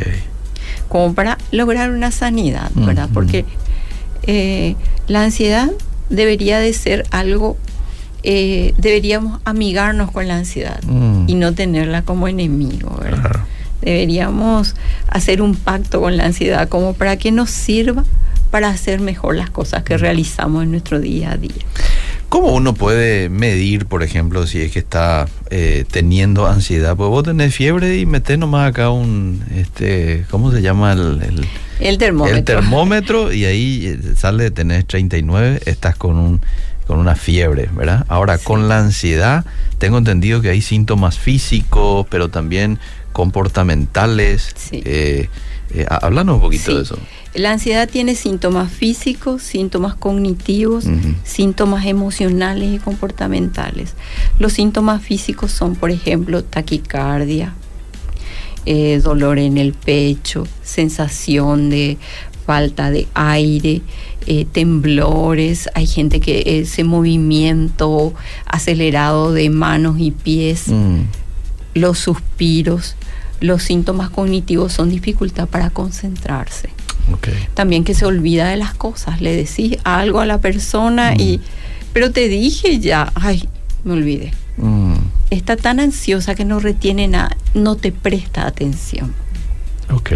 como 0.87 1.13
para 1.13 1.37
lograr 1.51 1.91
una 1.91 2.11
sanidad, 2.11 2.71
¿verdad? 2.75 3.09
Porque 3.13 3.45
eh, 4.23 4.75
la 5.07 5.23
ansiedad 5.23 5.69
debería 6.09 6.59
de 6.59 6.73
ser 6.73 7.05
algo, 7.11 7.57
eh, 8.23 8.73
deberíamos 8.77 9.41
amigarnos 9.43 10.11
con 10.11 10.27
la 10.27 10.37
ansiedad 10.37 10.81
Mm. 10.87 11.25
y 11.27 11.35
no 11.35 11.53
tenerla 11.53 12.03
como 12.03 12.27
enemigo, 12.27 12.97
¿verdad? 13.01 13.21
Claro. 13.21 13.45
Deberíamos 13.81 14.75
hacer 15.09 15.41
un 15.41 15.55
pacto 15.55 15.99
con 15.99 16.15
la 16.15 16.25
ansiedad 16.25 16.69
como 16.69 16.93
para 16.93 17.17
que 17.17 17.31
nos 17.33 17.49
sirva 17.51 18.05
para 18.49 18.69
hacer 18.69 19.01
mejor 19.01 19.35
las 19.35 19.49
cosas 19.49 19.83
que 19.83 19.97
realizamos 19.97 20.63
en 20.63 20.71
nuestro 20.71 20.99
día 21.01 21.31
a 21.31 21.37
día. 21.37 21.51
¿Cómo 22.33 22.51
uno 22.51 22.73
puede 22.73 23.29
medir, 23.29 23.85
por 23.85 24.01
ejemplo, 24.01 24.47
si 24.47 24.59
es 24.59 24.71
que 24.71 24.79
está 24.79 25.27
eh, 25.51 25.85
teniendo 25.91 26.47
ansiedad? 26.47 26.95
Pues 26.95 27.07
vos 27.07 27.23
tenés 27.23 27.53
fiebre 27.53 27.99
y 27.99 28.07
metés 28.07 28.39
nomás 28.39 28.71
acá 28.71 28.89
un, 28.89 29.43
este, 29.55 30.25
¿cómo 30.31 30.51
se 30.51 30.63
llama? 30.63 30.93
El, 30.93 31.21
el, 31.21 31.47
el 31.79 31.99
termómetro. 31.99 32.35
El 32.39 32.43
termómetro 32.43 33.31
y 33.31 33.45
ahí 33.45 33.85
eh, 33.85 34.15
sale, 34.17 34.49
tenés 34.49 34.87
39, 34.87 35.61
estás 35.67 35.95
con 35.95 36.17
un 36.17 36.41
con 36.87 36.97
una 36.97 37.15
fiebre, 37.15 37.69
¿verdad? 37.71 38.03
Ahora, 38.09 38.39
con 38.39 38.67
la 38.67 38.79
ansiedad, 38.79 39.45
tengo 39.77 39.99
entendido 39.99 40.41
que 40.41 40.49
hay 40.49 40.61
síntomas 40.63 41.19
físicos, 41.19 42.07
pero 42.09 42.29
también 42.29 42.79
comportamentales. 43.11 44.55
Sí. 44.55 44.81
Eh, 44.85 45.29
eh, 45.73 45.85
háblanos 45.89 46.35
un 46.35 46.41
poquito 46.41 46.65
Sí. 46.65 46.75
de 46.75 46.81
eso. 46.83 46.97
La 47.35 47.51
ansiedad 47.51 47.89
tiene 47.89 48.13
síntomas 48.15 48.71
físicos, 48.71 49.41
síntomas 49.41 49.95
cognitivos, 49.95 50.85
síntomas 51.23 51.85
emocionales 51.87 52.75
y 52.75 52.77
comportamentales. 52.77 53.95
Los 54.37 54.53
síntomas 54.53 55.01
físicos 55.01 55.51
son, 55.51 55.75
por 55.75 55.89
ejemplo, 55.89 56.43
taquicardia, 56.43 57.55
eh, 58.65 59.01
dolor 59.03 59.39
en 59.39 59.57
el 59.57 59.73
pecho, 59.73 60.45
sensación 60.63 61.71
de 61.71 61.97
falta 62.45 62.91
de 62.91 63.07
aire, 63.15 63.81
eh, 64.27 64.45
temblores, 64.51 65.69
hay 65.73 65.87
gente 65.87 66.19
que 66.19 66.59
ese 66.61 66.83
movimiento 66.83 68.13
acelerado 68.45 69.33
de 69.33 69.49
manos 69.49 69.95
y 69.99 70.11
pies, 70.11 70.67
Mm, 70.67 71.01
los 71.73 71.97
suspiros, 71.99 72.95
los 73.43 73.61
síntomas 73.63 74.09
cognitivos 74.09 74.71
son 74.73 74.89
dificultad 74.89 75.47
para 75.47 75.69
concentrarse 75.69 76.69
también 77.53 77.83
que 77.83 77.93
se 77.93 78.05
olvida 78.05 78.47
de 78.47 78.55
las 78.55 78.73
cosas. 78.73 79.19
Le 79.21 79.35
decís 79.35 79.77
algo 79.83 80.21
a 80.21 80.25
la 80.25 80.37
persona 80.39 81.13
y, 81.15 81.37
Mm. 81.37 81.41
pero 81.91 82.11
te 82.11 82.27
dije 82.29 82.79
ya, 82.79 83.11
ay, 83.15 83.47
me 83.83 83.93
olvidé. 83.93 84.31
Mm, 84.57 84.93
Está 85.29 85.57
tan 85.57 85.79
ansiosa 85.79 86.33
que 86.35 86.45
no 86.45 86.59
retiene 86.59 87.07
nada, 87.07 87.35
no 87.53 87.75
te 87.75 87.91
presta 87.91 88.47
atención. 88.47 89.13
ok. 89.91 90.11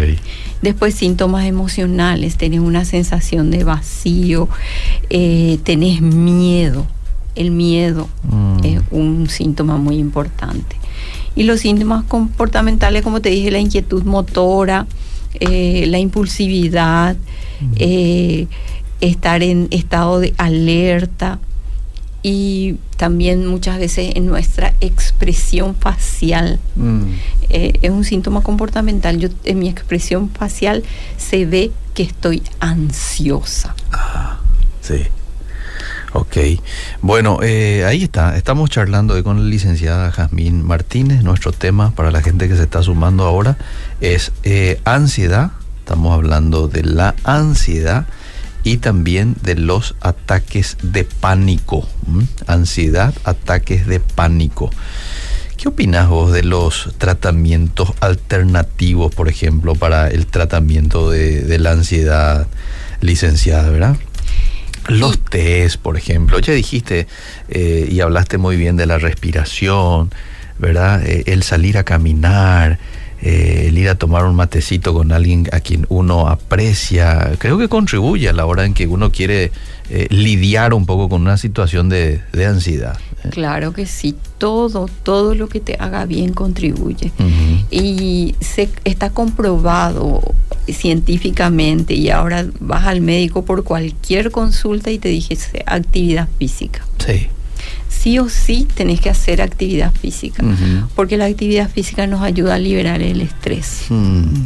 Después 0.62 0.94
síntomas 0.94 1.44
emocionales, 1.44 2.36
tenés 2.36 2.60
una 2.60 2.84
sensación 2.86 3.50
de 3.50 3.62
vacío, 3.64 4.48
eh, 5.10 5.58
tenés 5.64 6.00
miedo. 6.00 6.86
El 7.36 7.50
miedo 7.52 8.08
Mm. 8.24 8.64
es 8.64 8.80
un 8.90 9.28
síntoma 9.28 9.76
muy 9.76 9.96
importante. 9.98 10.76
Y 11.38 11.44
los 11.44 11.60
síntomas 11.60 12.02
comportamentales, 12.02 13.02
como 13.02 13.20
te 13.22 13.28
dije, 13.28 13.52
la 13.52 13.60
inquietud 13.60 14.02
motora, 14.02 14.88
eh, 15.38 15.84
la 15.86 16.00
impulsividad, 16.00 17.16
eh, 17.76 18.48
estar 19.00 19.44
en 19.44 19.68
estado 19.70 20.18
de 20.18 20.34
alerta 20.36 21.38
y 22.24 22.74
también 22.96 23.46
muchas 23.46 23.78
veces 23.78 24.16
en 24.16 24.26
nuestra 24.26 24.74
expresión 24.80 25.76
facial. 25.76 26.58
Mm, 26.74 27.02
eh, 27.50 27.72
es 27.82 27.90
un 27.92 28.02
síntoma 28.02 28.40
comportamental. 28.40 29.20
Yo 29.20 29.28
en 29.44 29.60
mi 29.60 29.68
expresión 29.68 30.30
facial 30.30 30.82
se 31.18 31.46
ve 31.46 31.70
que 31.94 32.02
estoy 32.02 32.42
ansiosa. 32.58 33.76
sí. 34.80 35.04
Ok. 36.12 36.36
Bueno, 37.02 37.40
eh, 37.42 37.84
ahí 37.84 38.02
está. 38.02 38.36
Estamos 38.36 38.70
charlando 38.70 39.14
hoy 39.14 39.22
con 39.22 39.38
la 39.38 39.48
licenciada 39.48 40.10
Jazmín 40.10 40.64
Martínez. 40.64 41.22
Nuestro 41.22 41.52
tema 41.52 41.90
para 41.94 42.10
la 42.10 42.22
gente 42.22 42.48
que 42.48 42.56
se 42.56 42.62
está 42.62 42.82
sumando 42.82 43.24
ahora 43.24 43.58
es 44.00 44.32
eh, 44.42 44.80
ansiedad. 44.84 45.50
Estamos 45.80 46.14
hablando 46.14 46.68
de 46.68 46.82
la 46.84 47.14
ansiedad 47.24 48.06
y 48.64 48.78
también 48.78 49.36
de 49.42 49.54
los 49.54 49.96
ataques 50.00 50.78
de 50.82 51.04
pánico. 51.04 51.86
Ansiedad, 52.46 53.14
ataques 53.24 53.86
de 53.86 54.00
pánico. 54.00 54.70
¿Qué 55.58 55.68
opinas 55.68 56.08
vos 56.08 56.32
de 56.32 56.42
los 56.42 56.94
tratamientos 56.98 57.92
alternativos, 58.00 59.14
por 59.14 59.28
ejemplo, 59.28 59.74
para 59.74 60.08
el 60.08 60.26
tratamiento 60.26 61.10
de, 61.10 61.42
de 61.42 61.58
la 61.58 61.72
ansiedad, 61.72 62.46
licenciada, 63.00 63.68
verdad? 63.68 63.96
Los 64.88 65.18
test, 65.20 65.76
por 65.80 65.96
ejemplo, 65.98 66.38
ya 66.38 66.54
dijiste 66.54 67.06
eh, 67.50 67.88
y 67.90 68.00
hablaste 68.00 68.38
muy 68.38 68.56
bien 68.56 68.76
de 68.76 68.86
la 68.86 68.98
respiración, 68.98 70.10
¿verdad? 70.58 71.06
Eh, 71.06 71.24
el 71.26 71.42
salir 71.42 71.76
a 71.76 71.84
caminar, 71.84 72.78
eh, 73.20 73.66
el 73.68 73.76
ir 73.76 73.90
a 73.90 73.96
tomar 73.96 74.24
un 74.24 74.34
matecito 74.34 74.94
con 74.94 75.12
alguien 75.12 75.46
a 75.52 75.60
quien 75.60 75.84
uno 75.90 76.28
aprecia, 76.28 77.32
creo 77.38 77.58
que 77.58 77.68
contribuye 77.68 78.30
a 78.30 78.32
la 78.32 78.46
hora 78.46 78.64
en 78.64 78.72
que 78.72 78.86
uno 78.86 79.12
quiere 79.12 79.52
lidiar 80.10 80.74
un 80.74 80.84
poco 80.84 81.08
con 81.08 81.22
una 81.22 81.38
situación 81.38 81.88
de, 81.88 82.20
de 82.32 82.46
ansiedad. 82.46 82.98
Claro 83.30 83.72
que 83.72 83.86
sí, 83.86 84.14
todo, 84.38 84.88
todo 85.02 85.34
lo 85.34 85.48
que 85.48 85.60
te 85.60 85.76
haga 85.78 86.04
bien 86.06 86.32
contribuye. 86.32 87.12
Y 87.70 88.34
se 88.40 88.68
está 88.84 89.10
comprobado 89.10 90.22
científicamente 90.66 91.94
y 91.94 92.10
ahora 92.10 92.46
vas 92.60 92.86
al 92.86 93.00
médico 93.00 93.44
por 93.44 93.64
cualquier 93.64 94.30
consulta 94.30 94.90
y 94.90 94.98
te 94.98 95.08
dije 95.08 95.36
actividad 95.66 96.28
física. 96.38 96.84
Sí. 97.04 97.28
Sí 97.88 98.18
o 98.18 98.28
sí 98.28 98.66
tenés 98.74 99.00
que 99.00 99.10
hacer 99.10 99.42
actividad 99.42 99.92
física, 99.92 100.44
porque 100.94 101.16
la 101.16 101.24
actividad 101.24 101.68
física 101.68 102.06
nos 102.06 102.22
ayuda 102.22 102.54
a 102.54 102.58
liberar 102.58 103.02
el 103.02 103.20
estrés. 103.20 103.86
Mm. 103.88 104.44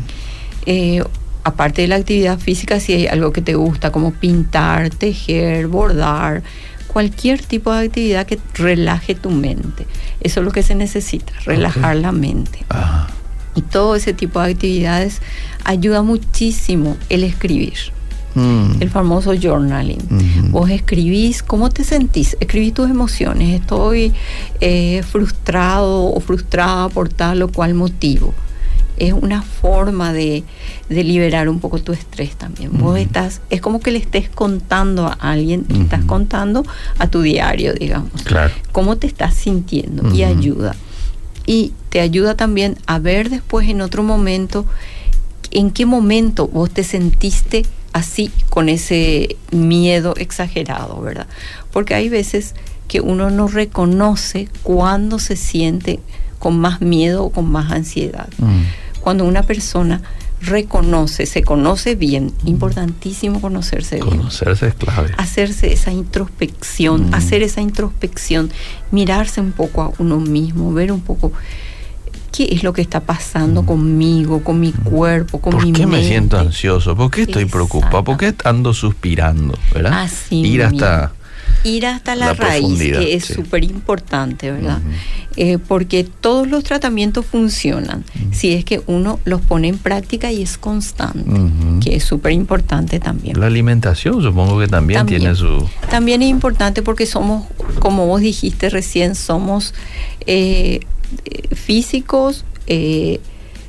Eh, 0.65 1.03
aparte 1.45 1.83
de 1.83 1.89
la 1.89 1.97
actividad 1.97 2.39
física, 2.39 2.81
si 2.81 2.93
hay 2.93 3.07
algo 3.07 3.33
que 3.33 3.43
te 3.43 3.55
gusta, 3.55 3.93
como 3.93 4.13
pintar, 4.13 4.91
tejer, 4.91 5.67
bordar, 5.67 6.43
cualquier 6.93 7.43
tipo 7.43 7.73
de 7.73 7.87
actividad 7.87 8.27
que 8.27 8.39
relaje 8.55 9.15
tu 9.15 9.31
mente. 9.31 9.87
Eso 10.21 10.41
es 10.41 10.47
lo 10.47 10.53
que 10.53 10.63
se 10.63 10.75
necesita, 10.75 11.33
relajar 11.45 11.97
la 11.97 12.13
mente. 12.13 12.65
Ajá. 12.69 13.09
Y 13.55 13.63
todo 13.63 13.97
ese 13.97 14.13
tipo 14.15 14.41
de 14.41 14.53
actividades 14.53 15.21
ayuda 15.65 16.03
muchísimo 16.03 16.97
el 17.09 17.25
escribir, 17.25 17.75
Mm. 18.35 18.81
el 18.81 18.89
famoso 18.89 19.35
journaling. 19.35 20.01
Vos 20.53 20.71
escribís, 20.71 21.43
¿cómo 21.43 21.69
te 21.69 21.85
sentís? 21.85 22.35
Escribís 22.41 22.73
tus 22.73 22.89
emociones. 22.89 23.61
Estoy 23.61 24.15
eh, 24.63 25.03
frustrado 25.03 26.05
o 26.07 26.19
frustrada 26.21 26.89
por 26.89 27.11
tal 27.11 27.43
o 27.43 27.49
cual 27.53 27.75
motivo. 27.75 28.33
Es 28.99 29.13
una 29.13 29.43
forma 29.43 30.13
de, 30.13 30.45
de 30.89 31.05
liberar 31.05 31.49
un 31.49 31.59
poco 31.61 31.81
tu 31.81 31.93
estrés 31.93 32.37
también. 32.37 32.71
Vos 32.79 32.99
estás, 32.99 33.41
es 33.51 33.61
como 33.61 33.81
que 33.81 33.91
le 33.91 33.99
estés 33.99 34.29
contando 34.29 35.07
a 35.07 35.13
alguien, 35.15 35.65
le 35.69 35.81
estás 35.83 36.05
contando 36.05 36.65
a 36.99 37.09
tu 37.09 37.23
diario, 37.23 37.73
digamos 37.75 38.11
Claro. 38.25 38.53
cómo 38.71 38.97
te 38.99 39.07
estás 39.07 39.35
sintiendo 39.35 40.15
y 40.15 40.23
ayuda. 40.25 40.77
Y 41.47 41.73
te 41.89 42.01
ayuda 42.01 42.37
también 42.37 42.77
a 42.87 42.99
ver 42.99 43.29
después 43.31 43.69
en 43.69 43.81
otro 43.81 44.03
momento 44.03 44.67
en 45.51 45.71
qué 45.71 45.85
momento 45.87 46.49
vos 46.49 46.71
te 46.71 46.83
sentiste 46.85 47.65
así 47.93 48.31
con 48.49 48.69
ese 48.71 49.37
miedo 49.51 50.15
exagerado, 50.17 51.01
¿verdad? 51.03 51.27
Porque 51.73 51.95
hay 51.95 52.09
veces 52.09 52.55
que 52.89 53.01
uno 53.03 53.29
no 53.31 53.49
reconoce 53.49 54.49
cuándo 54.63 55.19
se 55.19 55.37
siente 55.37 56.01
con 56.39 56.59
más 56.59 56.81
miedo 56.81 57.25
o 57.25 57.31
con 57.31 57.51
más 57.51 57.71
ansiedad. 57.71 58.29
Mm. 58.39 58.63
Cuando 59.03 59.25
una 59.25 59.43
persona 59.43 60.01
reconoce, 60.41 61.27
se 61.27 61.43
conoce 61.43 61.95
bien, 61.95 62.33
importantísimo 62.45 63.41
conocerse 63.41 63.97
bien 63.97 64.09
Conocerse 64.19 64.67
es 64.69 64.75
clave. 64.75 65.11
hacerse 65.17 65.73
esa 65.73 65.93
introspección, 65.93 67.11
Mm. 67.11 67.15
hacer 67.15 67.43
esa 67.43 67.61
introspección, 67.61 68.51
mirarse 68.91 69.41
un 69.41 69.53
poco 69.53 69.83
a 69.83 69.93
uno 69.99 70.19
mismo, 70.19 70.73
ver 70.73 70.91
un 70.91 71.01
poco 71.01 71.33
qué 72.33 72.49
es 72.51 72.65
lo 72.65 72.73
que 72.73 72.83
está 72.83 73.01
pasando 73.01 73.63
Mm. 73.63 73.67
conmigo, 73.67 74.43
con 74.43 74.59
mi 74.59 74.73
cuerpo, 74.73 75.41
con 75.41 75.53
¿Por 75.53 75.65
mi 75.65 75.73
qué 75.73 75.87
mente. 75.87 75.97
me 76.03 76.09
siento 76.09 76.39
ansioso? 76.39 76.97
¿Por 76.97 77.11
qué 77.11 77.23
estoy 77.23 77.45
preocupado? 77.45 78.03
¿Por 78.03 78.17
qué 78.17 78.35
ando 78.45 78.73
suspirando? 78.75 79.57
¿Verdad? 79.73 79.93
Así 80.05 80.41
Ir 80.41 80.63
hasta... 80.65 81.13
Ir 81.65 81.87
hasta 81.87 82.17
la, 82.17 82.27
la 82.27 82.33
raíz, 82.35 82.79
que 82.79 83.15
es 83.15 83.25
sí. 83.27 83.35
súper 83.35 83.63
importante, 83.65 84.51
¿verdad? 84.51 84.81
Eh, 85.37 85.59
porque 85.59 86.05
todos 86.05 86.49
los 86.49 86.65
tratamientos 86.65 87.25
funcionan 87.25 88.05
si 88.33 88.53
es 88.53 88.65
que 88.65 88.83
uno 88.87 89.19
los 89.25 89.41
pone 89.41 89.69
en 89.69 89.79
práctica 89.79 90.31
y 90.33 90.43
es 90.43 90.59
constante, 90.59 91.25
que 91.83 91.97
es 91.97 92.05
súper 92.05 92.33
importante 92.33 92.99
también. 93.01 93.39
La 93.39 93.47
alimentación 93.47 94.21
supongo 94.23 94.59
que 94.59 94.67
también, 94.69 94.99
También. 95.01 95.21
tiene 95.23 95.35
su... 95.37 95.67
También 95.91 96.23
es 96.23 96.29
importante 96.29 96.83
porque 96.83 97.07
somos, 97.07 97.47
como 97.79 98.07
vos 98.07 98.21
dijiste 98.21 98.69
recién, 98.69 99.15
somos 99.15 99.73
eh, 100.27 100.81
eh, 101.25 101.55
físicos, 101.55 102.45
eh, 102.67 103.21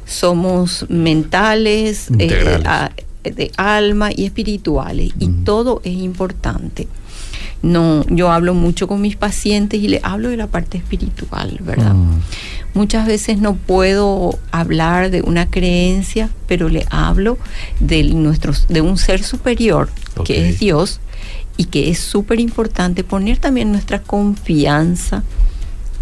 somos 0.05 0.85
mentales, 0.89 2.09
a- 2.65 2.91
de 3.23 3.51
alma 3.55 4.09
y 4.13 4.25
espirituales. 4.25 5.11
Y 5.17 5.27
todo 5.45 5.79
es 5.85 5.93
importante. 5.93 6.87
No, 7.63 8.05
yo 8.10 8.29
hablo 8.32 8.53
mucho 8.53 8.88
con 8.88 9.01
mis 9.01 9.15
pacientes 9.15 9.79
y 9.79 9.88
les 9.88 10.03
hablo 10.03 10.29
de 10.29 10.38
la 10.38 10.48
parte 10.48 10.77
espiritual, 10.77 11.58
¿verdad? 11.62 11.93
Mm. 11.93 12.20
Muchas 12.74 13.08
veces 13.08 13.38
no 13.39 13.55
puedo 13.55 14.38
hablar 14.51 15.10
de 15.12 15.22
una 15.22 15.50
creencia, 15.50 16.29
pero 16.48 16.67
le 16.70 16.86
hablo 16.91 17.38
de, 17.79 18.03
nuestros, 18.03 18.67
de 18.67 18.82
un 18.82 18.98
ser 18.98 19.24
superior, 19.24 19.89
que 20.25 20.50
es 20.50 20.60
Dios, 20.60 21.00
y 21.55 21.65
que 21.65 21.89
es 21.89 22.00
súper 22.00 22.39
importante 22.41 23.03
poner 23.03 23.38
también 23.38 23.72
nuestra 23.72 24.01
confianza 24.01 25.24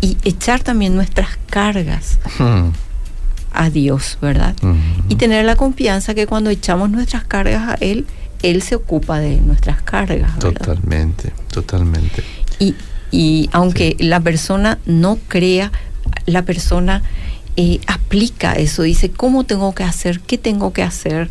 y 0.02 0.18
echar 0.24 0.64
también 0.64 0.96
nuestras 0.96 1.38
cargas 1.48 2.18
Hmm. 2.40 2.70
a 3.54 3.70
Dios, 3.70 4.18
¿verdad? 4.22 4.56
Ujú. 4.64 4.76
Y 5.10 5.16
tener 5.16 5.46
la 5.46 5.56
confianza 5.56 6.16
que 6.16 6.26
cuando 6.26 6.50
echamos 6.50 6.90
nuestras 6.90 7.24
cargas 7.26 7.70
a 7.70 7.74
Él, 7.82 8.08
Él 8.44 8.62
se 8.62 8.76
ocupa 8.76 9.20
de 9.20 9.38
nuestras 9.42 9.82
cargas, 9.82 10.36
¿verdad? 10.38 10.54
Totalmente, 10.54 11.32
totalmente. 11.52 12.24
Y, 12.60 12.76
y 13.12 13.50
aunque 13.52 13.96
la 14.00 14.20
persona 14.20 14.80
no 14.86 15.18
crea, 15.28 15.72
la 16.26 16.42
persona 16.44 17.04
eh, 17.58 17.80
aplica 17.88 18.54
eso, 18.54 18.84
dice, 18.84 19.12
¿cómo 19.12 19.44
tengo 19.44 19.74
que 19.76 19.84
hacer? 19.84 20.20
¿Qué 20.22 20.38
tengo 20.38 20.74
que 20.74 20.84
hacer? 20.84 21.30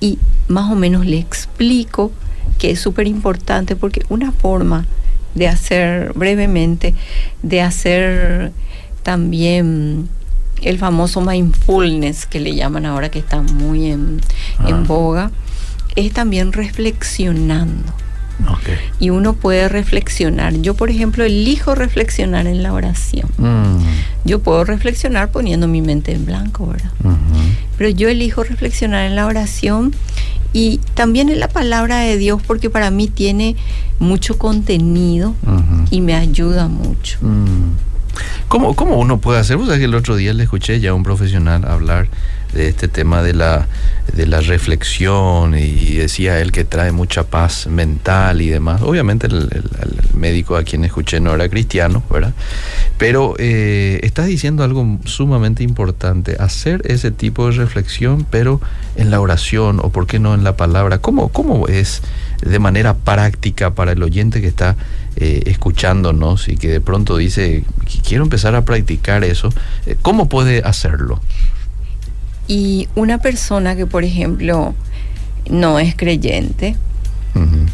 Y 0.00 0.18
más 0.48 0.70
o 0.70 0.74
menos 0.74 1.06
le 1.06 1.18
explico 1.18 2.12
que 2.58 2.70
es 2.72 2.80
súper 2.80 3.06
importante 3.06 3.76
porque 3.76 4.02
una 4.08 4.32
forma 4.32 4.86
de 5.34 5.48
hacer 5.48 6.12
brevemente, 6.14 6.94
de 7.42 7.60
hacer 7.62 8.52
también 9.02 10.08
el 10.62 10.78
famoso 10.78 11.20
mindfulness 11.20 12.26
que 12.26 12.40
le 12.40 12.54
llaman 12.54 12.86
ahora 12.86 13.10
que 13.10 13.18
está 13.18 13.40
muy 13.42 13.90
en, 13.90 14.20
Ah. 14.58 14.68
en 14.70 14.86
boga, 14.86 15.30
es 15.96 16.12
también 16.12 16.52
reflexionando 16.52 17.92
y 18.98 19.10
uno 19.10 19.34
puede 19.34 19.68
reflexionar. 19.68 20.54
Yo, 20.60 20.74
por 20.74 20.90
ejemplo, 20.90 21.24
elijo 21.24 21.74
reflexionar 21.74 22.46
en 22.46 22.62
la 22.62 22.72
oración. 22.72 23.28
Mm. 23.38 23.78
Yo 24.24 24.40
puedo 24.40 24.64
reflexionar 24.64 25.30
poniendo 25.30 25.68
mi 25.68 25.82
mente 25.82 26.12
en 26.12 26.26
blanco, 26.26 26.66
¿verdad? 26.66 26.90
Pero 27.78 27.90
yo 27.90 28.08
elijo 28.08 28.42
reflexionar 28.42 29.06
en 29.06 29.16
la 29.16 29.26
oración 29.26 29.94
y 30.52 30.80
también 30.94 31.28
en 31.28 31.40
la 31.40 31.48
palabra 31.48 31.98
de 31.98 32.16
Dios 32.16 32.40
porque 32.46 32.70
para 32.70 32.90
mí 32.90 33.08
tiene 33.08 33.56
mucho 33.98 34.38
contenido 34.38 35.34
y 35.90 36.00
me 36.00 36.14
ayuda 36.14 36.68
mucho. 36.68 37.18
Mm. 37.20 37.72
¿Cómo, 38.48 38.74
¿Cómo 38.76 38.98
uno 38.98 39.18
puede 39.18 39.40
hacer? 39.40 39.56
Vos 39.56 39.66
sabés 39.66 39.80
que 39.80 39.86
el 39.86 39.94
otro 39.94 40.16
día 40.16 40.32
le 40.32 40.44
escuché 40.44 40.80
ya 40.80 40.90
a 40.90 40.94
un 40.94 41.02
profesional 41.02 41.64
hablar 41.66 42.08
de 42.56 42.68
este 42.68 42.88
tema 42.88 43.22
de 43.22 43.34
la, 43.34 43.68
de 44.14 44.26
la 44.26 44.40
reflexión 44.40 45.56
y 45.56 45.94
decía 45.96 46.40
él 46.40 46.52
que 46.52 46.64
trae 46.64 46.90
mucha 46.92 47.24
paz 47.24 47.66
mental 47.66 48.40
y 48.40 48.48
demás. 48.48 48.82
Obviamente 48.82 49.26
el, 49.26 49.48
médico 50.14 50.56
a 50.56 50.64
quien 50.64 50.84
escuché 50.84 51.20
no 51.20 51.34
era 51.34 51.48
cristiano, 51.50 52.02
¿verdad? 52.10 52.32
Pero 52.96 53.34
eh, 53.38 54.00
estás 54.02 54.26
diciendo 54.26 54.64
algo 54.64 54.98
sumamente 55.04 55.62
importante, 55.62 56.36
hacer 56.40 56.80
ese 56.86 57.10
tipo 57.10 57.46
de 57.50 57.52
reflexión, 57.56 58.26
pero 58.30 58.60
en 58.96 59.10
la 59.10 59.20
oración 59.20 59.78
o 59.82 59.90
por 59.90 60.06
qué 60.06 60.18
no 60.18 60.32
en 60.34 60.42
la 60.42 60.56
palabra. 60.56 60.98
¿Cómo, 60.98 61.28
cómo 61.28 61.68
es 61.68 62.00
de 62.40 62.58
manera 62.58 62.94
práctica 62.94 63.74
para 63.74 63.92
el 63.92 64.02
oyente 64.02 64.40
que 64.40 64.46
está 64.48 64.76
eh, 65.16 65.42
escuchándonos 65.46 66.48
y 66.48 66.56
que 66.56 66.68
de 66.68 66.80
pronto 66.80 67.16
dice, 67.18 67.64
"Qu- 67.84 68.00
quiero 68.06 68.24
empezar 68.24 68.54
a 68.54 68.64
practicar 68.64 69.22
eso? 69.24 69.50
Eh, 69.84 69.96
¿Cómo 70.00 70.28
puede 70.30 70.62
hacerlo? 70.64 71.20
Y 72.48 72.88
una 72.94 73.18
persona 73.18 73.76
que, 73.76 73.86
por 73.86 74.04
ejemplo, 74.04 74.74
no 75.50 75.78
es 75.78 75.94
creyente, 75.96 76.76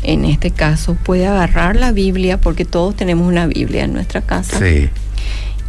en 0.03 0.25
este 0.25 0.51
caso 0.51 0.97
puede 0.97 1.27
agarrar 1.27 1.77
la 1.77 1.93
Biblia, 1.93 2.41
porque 2.41 2.65
todos 2.65 2.97
tenemos 2.97 3.29
una 3.29 3.47
Biblia 3.47 3.85
en 3.85 3.93
nuestra 3.93 4.21
casa, 4.21 4.59
Sí, 4.59 4.89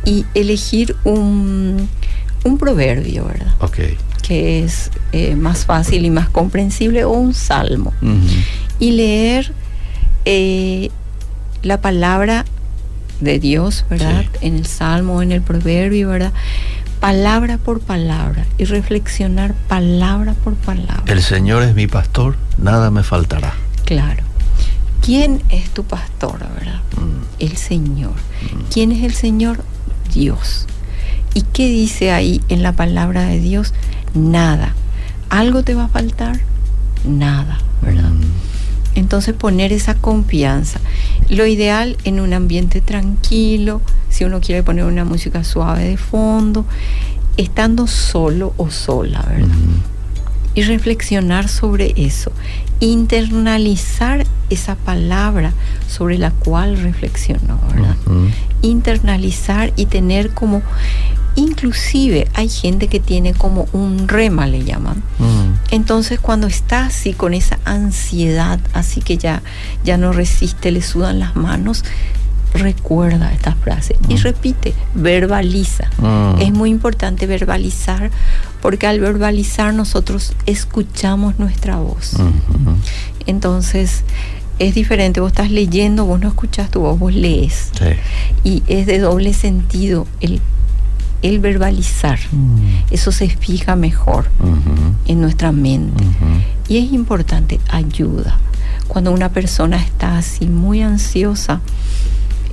y 0.06 0.26
elegir 0.34 0.96
un, 1.04 1.88
un 2.44 2.58
proverbio, 2.58 3.26
¿verdad? 3.26 3.54
Que 4.22 4.64
es 4.64 4.90
eh, 5.12 5.36
más 5.36 5.66
fácil 5.66 6.06
y 6.06 6.10
más 6.10 6.30
comprensible, 6.30 7.04
o 7.04 7.12
un 7.12 7.34
salmo. 7.34 7.94
Y 8.80 8.92
leer 8.92 9.54
eh, 10.26 10.90
la 11.62 11.80
palabra 11.80 12.46
de 13.20 13.40
Dios, 13.40 13.86
¿verdad? 13.90 14.24
Sí. 14.24 14.48
En 14.48 14.56
el 14.56 14.66
salmo, 14.66 15.22
en 15.22 15.32
el 15.32 15.42
proverbio, 15.42 16.10
¿verdad? 16.10 16.34
Palabra 17.04 17.58
por 17.58 17.82
palabra 17.82 18.46
y 18.58 18.64
reflexionar 18.64 19.54
palabra 19.68 20.36
por 20.36 20.54
palabra. 20.56 21.04
El 21.06 21.22
Señor 21.22 21.62
es 21.64 21.76
mi 21.76 21.86
pastor, 21.86 22.38
nada 22.58 22.92
me 22.92 23.04
faltará. 23.04 23.56
Claro. 23.84 24.24
¿Quién 25.02 25.42
es 25.50 25.70
tu 25.72 25.84
pastor, 25.84 26.40
verdad? 26.40 26.80
Mm. 26.96 27.44
El 27.44 27.58
Señor. 27.58 28.14
¿Quién 28.72 28.94
es 28.94 29.04
el 29.04 29.14
Señor? 29.14 29.66
Dios. 30.14 30.66
¿Y 31.34 31.42
qué 31.42 31.68
dice 31.68 32.14
ahí 32.14 32.42
en 32.48 32.64
la 32.64 32.72
palabra 32.72 33.26
de 33.26 33.42
Dios? 33.42 33.74
Nada. 34.14 34.74
¿Algo 35.30 35.62
te 35.62 35.76
va 35.76 35.84
a 35.84 35.90
faltar? 35.90 36.40
Nada, 37.04 37.58
¿verdad? 37.82 38.12
Mm. 38.12 38.22
Entonces 38.96 39.34
poner 39.34 39.74
esa 39.74 39.96
confianza. 39.96 40.80
Lo 41.28 41.46
ideal 41.48 41.98
en 42.06 42.22
un 42.22 42.32
ambiente 42.32 42.80
tranquilo, 42.80 43.82
si 44.14 44.24
uno 44.24 44.42
quiere 44.42 44.62
poner 44.62 44.86
una 44.86 45.06
música 45.06 45.44
suave 45.44 45.86
de 45.86 45.98
fondo, 45.98 46.66
estando 47.36 47.88
solo 47.88 48.54
o 48.58 48.70
sola, 48.70 49.26
¿verdad? 49.28 49.48
Mm. 49.48 49.82
y 50.56 50.62
reflexionar 50.62 51.50
sobre 51.50 51.94
eso, 51.96 52.32
internalizar 52.80 54.28
esa 54.52 54.76
palabra 54.76 55.52
sobre 55.88 56.20
la 56.20 56.30
cual 56.30 56.78
reflexionó, 56.78 57.60
¿verdad? 57.74 57.96
Internalizar 58.62 59.74
y 59.76 59.88
tener 59.88 60.30
como, 60.36 60.62
inclusive 61.36 62.28
hay 62.36 62.50
gente 62.50 62.90
que 62.90 63.00
tiene 63.00 63.34
como 63.34 63.66
un 63.74 64.08
rema, 64.08 64.46
le 64.46 64.64
llaman. 64.64 64.98
Mm. 65.18 65.72
Entonces 65.72 66.20
cuando 66.20 66.46
está 66.46 66.86
así 66.86 67.14
con 67.14 67.34
esa 67.34 67.58
ansiedad, 67.66 68.60
así 68.74 69.02
que 69.02 69.18
ya, 69.18 69.42
ya 69.84 69.98
no 69.98 70.14
resiste, 70.14 70.70
le 70.70 70.84
sudan 70.84 71.18
las 71.18 71.36
manos, 71.36 71.84
recuerda 72.54 73.32
esta 73.34 73.56
frase 73.56 73.96
y 74.08 74.16
Mm. 74.16 74.18
repite, 74.24 74.74
verbaliza. 74.96 75.90
Mm. 75.98 76.42
Es 76.42 76.52
muy 76.52 76.70
importante 76.70 77.26
verbalizar 77.28 78.12
porque 78.62 78.88
al 78.88 79.00
verbalizar 79.00 79.74
nosotros 79.74 80.34
escuchamos 80.46 81.40
nuestra 81.40 81.78
voz. 81.78 82.16
Entonces 83.26 84.04
es 84.60 84.76
diferente, 84.76 85.20
vos 85.20 85.32
estás 85.32 85.50
leyendo, 85.52 86.06
vos 86.06 86.20
no 86.20 86.28
escuchas 86.28 86.70
tu 86.70 86.82
voz, 86.82 87.00
vos 87.00 87.14
lees. 87.14 87.72
Sí. 87.78 87.86
Y 88.44 88.64
es 88.68 88.86
de 88.86 89.00
doble 89.00 89.34
sentido 89.34 90.06
el, 90.22 90.40
el 91.22 91.40
verbalizar. 91.40 92.20
Mm. 92.32 92.92
Eso 92.92 93.12
se 93.12 93.30
fija 93.30 93.76
mejor 93.76 94.30
en 95.08 95.22
nuestra 95.22 95.52
mente. 95.52 96.04
Y 96.68 96.78
es 96.78 96.94
importante, 96.94 97.60
ayuda. 97.70 98.38
Cuando 98.88 99.12
una 99.12 99.30
persona 99.30 99.78
está 99.78 100.18
así 100.18 100.46
muy 100.48 100.82
ansiosa, 100.82 101.62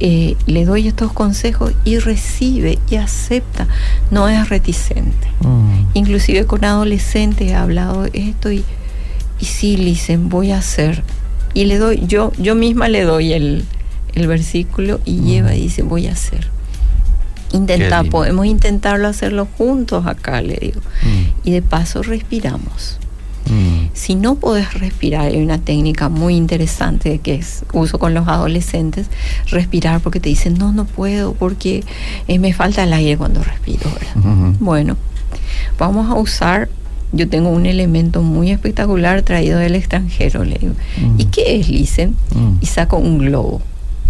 eh, 0.01 0.37
le 0.47 0.65
doy 0.65 0.89
estos 0.89 1.13
consejos 1.13 1.75
y 1.85 1.99
recibe 1.99 2.79
y 2.89 2.97
acepta, 2.97 3.69
no 4.11 4.29
es 4.29 4.49
reticente. 4.49 5.29
Mm. 5.41 5.91
Inclusive 5.95 6.47
con 6.47 6.65
adolescentes 6.65 7.49
he 7.49 7.55
hablado 7.55 8.05
de 8.05 8.11
esto 8.15 8.51
y, 8.51 8.65
y 9.39 9.45
sí, 9.45 9.77
le 9.77 9.85
dicen, 9.85 10.31
voy 10.31 10.53
a 10.53 10.59
hacer. 10.59 11.03
Y 11.53 11.65
le 11.65 11.77
doy, 11.79 12.03
yo, 12.07 12.33
yo 12.39 12.55
misma 12.55 12.89
le 12.89 13.03
doy 13.03 13.35
el, 13.35 13.65
el 14.15 14.27
versículo 14.27 15.01
y 15.05 15.21
lleva 15.21 15.55
y 15.55 15.63
dice, 15.63 15.83
voy 15.83 16.07
a 16.07 16.13
hacer. 16.13 16.49
Intentar, 17.53 18.05
lindo. 18.05 18.17
podemos 18.17 18.47
intentarlo 18.47 19.09
hacerlo 19.09 19.49
juntos 19.59 20.07
acá, 20.07 20.41
le 20.41 20.57
digo. 20.57 20.81
Mm. 21.03 21.49
Y 21.49 21.51
de 21.51 21.63
paso 21.63 22.03
respiramos. 22.03 22.99
Mm. 23.51 23.89
Si 23.95 24.15
no 24.15 24.37
podés 24.37 24.73
respirar, 24.75 25.27
hay 25.27 25.43
una 25.43 25.59
técnica 25.59 26.09
muy 26.09 26.37
interesante 26.37 27.19
que 27.19 27.35
es 27.35 27.65
uso 27.73 27.99
con 27.99 28.15
los 28.15 28.29
adolescentes, 28.29 29.07
respirar 29.51 30.01
porque 30.01 30.21
te 30.21 30.29
dicen, 30.29 30.55
no, 30.55 30.73
no 30.73 30.85
puedo 30.85 31.35
porque 31.35 31.83
eh, 32.29 32.39
me 32.39 32.53
falta 32.53 32.85
el 32.85 32.93
aire 32.93 33.17
cuando 33.17 33.43
respiro. 33.43 33.91
Bueno, 34.61 34.97
vamos 35.79 36.09
a 36.11 36.15
usar, 36.15 36.69
yo 37.13 37.29
tengo 37.29 37.49
un 37.51 37.67
elemento 37.67 38.23
muy 38.23 38.51
espectacular 38.51 39.23
traído 39.23 39.59
del 39.59 39.75
extranjero, 39.75 40.45
le 40.45 40.57
digo. 40.59 40.75
Mm. 41.01 41.21
¿Y 41.21 41.25
qué 41.27 41.59
es? 41.61 41.69
Le 41.69 41.79
dicen, 41.79 42.15
Mm. 42.35 42.53
y 42.61 42.67
saco 42.67 42.97
un 42.99 43.19
globo. 43.19 43.61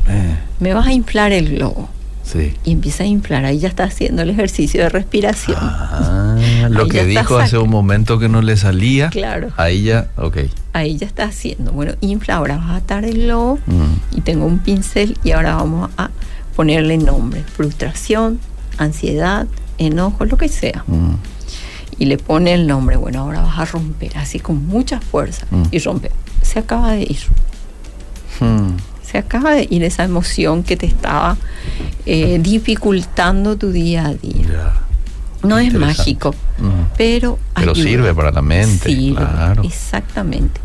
Eh, 0.08 0.34
Me 0.60 0.74
vas 0.74 0.86
a 0.86 0.92
inflar 0.92 1.32
el 1.32 1.48
globo. 1.56 1.88
Sí. 2.24 2.54
Y 2.64 2.72
empieza 2.72 3.04
a 3.04 3.06
inflar, 3.06 3.44
ahí 3.44 3.58
ya 3.58 3.68
está 3.68 3.84
haciendo 3.84 4.22
el 4.22 4.30
ejercicio 4.30 4.82
de 4.82 4.88
respiración. 4.88 5.58
Ah, 5.60 6.36
lo 6.70 6.86
que 6.88 7.04
dijo 7.04 7.38
hace 7.38 7.58
un 7.58 7.70
momento 7.70 8.18
que 8.18 8.28
no 8.28 8.42
le 8.42 8.56
salía. 8.56 9.10
Claro. 9.10 9.48
Ahí 9.56 9.82
ya, 9.84 10.08
ok. 10.16 10.38
Ahí 10.72 10.96
ya 10.96 11.06
está 11.06 11.24
haciendo. 11.24 11.72
Bueno, 11.72 11.94
infla, 12.00 12.36
ahora 12.36 12.56
vas 12.58 12.70
a 12.70 12.76
atar 12.76 13.04
el 13.04 13.22
globo. 13.24 13.58
Mm. 13.66 14.16
y 14.16 14.20
tengo 14.22 14.46
un 14.46 14.58
pincel 14.58 15.16
y 15.24 15.32
ahora 15.32 15.56
vamos 15.56 15.90
a 15.96 16.10
ponerle 16.56 16.98
nombre, 16.98 17.42
frustración, 17.42 18.38
ansiedad, 18.78 19.46
enojo, 19.78 20.24
lo 20.24 20.36
que 20.36 20.48
sea. 20.48 20.84
Mm. 20.86 21.14
Y 21.98 22.06
le 22.06 22.16
pone 22.18 22.54
el 22.54 22.66
nombre, 22.66 22.96
bueno, 22.96 23.20
ahora 23.20 23.42
vas 23.42 23.58
a 23.58 23.64
romper, 23.66 24.16
así 24.18 24.40
con 24.40 24.66
mucha 24.66 25.00
fuerza, 25.00 25.46
Mm. 25.50 25.62
y 25.70 25.78
rompe. 25.80 26.10
Se 26.42 26.58
acaba 26.58 26.92
de 26.92 27.02
ir, 27.02 27.18
Mm. 28.40 28.76
se 29.02 29.18
acaba 29.18 29.52
de 29.52 29.66
ir 29.70 29.82
esa 29.84 30.04
emoción 30.04 30.62
que 30.62 30.76
te 30.76 30.86
estaba 30.86 31.36
eh, 32.06 32.38
dificultando 32.40 33.56
tu 33.56 33.70
día 33.70 34.06
a 34.06 34.14
día. 34.14 34.46
Ya. 34.46 34.90
No 35.42 35.58
es 35.58 35.72
mágico, 35.72 36.34
pero 36.98 37.38
Pero 37.54 37.74
sirve 37.74 38.14
para 38.14 38.30
la 38.30 38.42
mente, 38.42 38.94
claro. 39.14 39.62
Exactamente. 39.62 40.60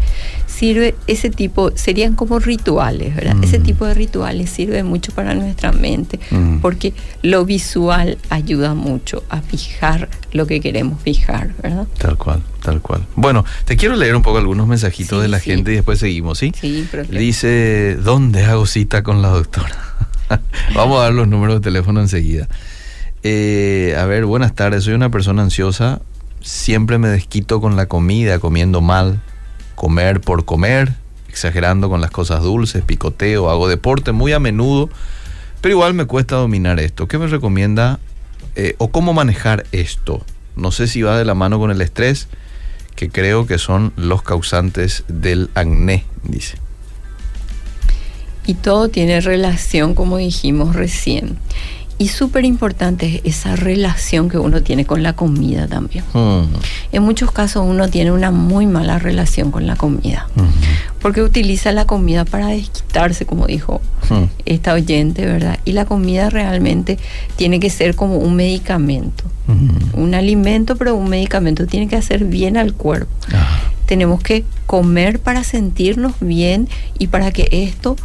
Sirve 0.47 0.95
ese 1.07 1.29
tipo, 1.29 1.71
serían 1.75 2.15
como 2.15 2.39
rituales, 2.39 3.15
¿verdad? 3.15 3.35
Ese 3.41 3.59
tipo 3.59 3.85
de 3.85 3.93
rituales 3.93 4.49
sirve 4.49 4.83
mucho 4.83 5.11
para 5.13 5.33
nuestra 5.33 5.71
mente, 5.71 6.19
porque 6.61 6.93
lo 7.21 7.45
visual 7.45 8.17
ayuda 8.29 8.73
mucho 8.73 9.23
a 9.29 9.41
fijar 9.41 10.09
lo 10.31 10.47
que 10.47 10.59
queremos 10.59 11.01
fijar, 11.01 11.53
¿verdad? 11.61 11.87
Tal 11.97 12.17
cual, 12.17 12.41
tal 12.61 12.81
cual. 12.81 13.05
Bueno, 13.15 13.45
te 13.65 13.77
quiero 13.77 13.95
leer 13.95 14.15
un 14.15 14.21
poco 14.21 14.37
algunos 14.37 14.67
mensajitos 14.67 15.21
de 15.21 15.27
la 15.27 15.39
gente 15.39 15.71
y 15.71 15.75
después 15.75 15.99
seguimos, 15.99 16.37
¿sí? 16.37 16.53
Sí, 16.59 16.87
Dice, 17.09 17.97
¿dónde 18.01 18.45
hago 18.45 18.65
cita 18.65 19.03
con 19.03 19.21
la 19.21 19.29
doctora? 19.29 19.84
Vamos 20.75 20.99
a 20.99 21.03
dar 21.03 21.13
los 21.13 21.27
números 21.27 21.55
de 21.55 21.61
teléfono 21.61 22.01
enseguida. 22.01 22.47
Eh, 23.23 23.95
a 23.97 24.05
ver, 24.05 24.25
buenas 24.25 24.53
tardes. 24.53 24.83
Soy 24.83 24.93
una 24.93 25.09
persona 25.09 25.41
ansiosa. 25.41 26.01
Siempre 26.41 26.97
me 26.97 27.07
desquito 27.07 27.59
con 27.59 27.75
la 27.75 27.87
comida, 27.87 28.39
comiendo 28.39 28.81
mal, 28.81 29.21
comer 29.75 30.21
por 30.21 30.45
comer, 30.45 30.93
exagerando 31.27 31.89
con 31.89 32.01
las 32.01 32.11
cosas 32.11 32.43
dulces, 32.43 32.83
picoteo, 32.83 33.49
hago 33.49 33.67
deporte 33.67 34.11
muy 34.11 34.31
a 34.31 34.39
menudo, 34.39 34.89
pero 35.61 35.73
igual 35.73 35.95
me 35.95 36.05
cuesta 36.05 36.35
dominar 36.35 36.79
esto. 36.79 37.07
¿Qué 37.07 37.17
me 37.17 37.25
recomienda 37.25 37.99
eh, 38.55 38.75
o 38.77 38.91
cómo 38.91 39.13
manejar 39.13 39.65
esto? 39.71 40.23
No 40.55 40.71
sé 40.71 40.87
si 40.87 41.01
va 41.01 41.17
de 41.17 41.25
la 41.25 41.33
mano 41.33 41.57
con 41.57 41.71
el 41.71 41.81
estrés, 41.81 42.27
que 42.95 43.09
creo 43.09 43.47
que 43.47 43.57
son 43.57 43.91
los 43.95 44.21
causantes 44.21 45.03
del 45.07 45.49
acné, 45.55 46.05
dice. 46.23 46.59
Y 48.45 48.53
todo 48.55 48.89
tiene 48.89 49.21
relación, 49.21 49.95
como 49.95 50.17
dijimos 50.17 50.75
recién. 50.75 51.37
Y 51.97 52.09
súper 52.09 52.43
importante 52.43 53.21
es 53.23 53.37
esa 53.37 53.55
relación 53.55 54.27
que 54.27 54.37
uno 54.37 54.61
tiene 54.61 54.83
con 54.85 55.01
la 55.01 55.13
comida 55.13 55.65
también. 55.67 56.03
Hmm. 56.13 56.41
En 56.91 57.03
muchos 57.03 57.31
casos 57.31 57.63
uno 57.65 57.87
tiene 57.89 58.11
una 58.11 58.31
muy 58.31 58.67
mala 58.67 58.99
relación 58.99 59.49
con 59.49 59.65
la 59.65 59.77
comida, 59.77 60.27
porque 61.01 61.21
utiliza 61.21 61.71
la 61.71 61.85
comida 61.85 62.25
para 62.25 62.47
desquitarse, 62.47 63.25
como 63.25 63.47
dijo 63.47 63.81
Hmm. 64.09 64.25
esta 64.45 64.73
oyente, 64.73 65.25
¿verdad? 65.25 65.57
Y 65.63 65.71
la 65.71 65.85
comida 65.85 66.29
realmente 66.29 66.99
tiene 67.37 67.61
que 67.61 67.69
ser 67.69 67.95
como 67.95 68.17
un 68.17 68.35
medicamento, 68.35 69.23
un 69.93 70.15
alimento, 70.15 70.75
pero 70.75 70.95
un 70.95 71.09
medicamento 71.09 71.65
tiene 71.65 71.87
que 71.87 71.95
hacer 71.95 72.25
bien 72.25 72.57
al 72.57 72.73
cuerpo. 72.73 73.11
Ah, 73.33 73.61
Tenemos 73.85 74.21
que 74.21 74.43
comer 74.65 75.19
para 75.19 75.43
sentirnos 75.45 76.13
bien 76.19 76.67
y 76.99 77.07
para 77.07 77.31
que 77.31 77.47
esto 77.51 77.95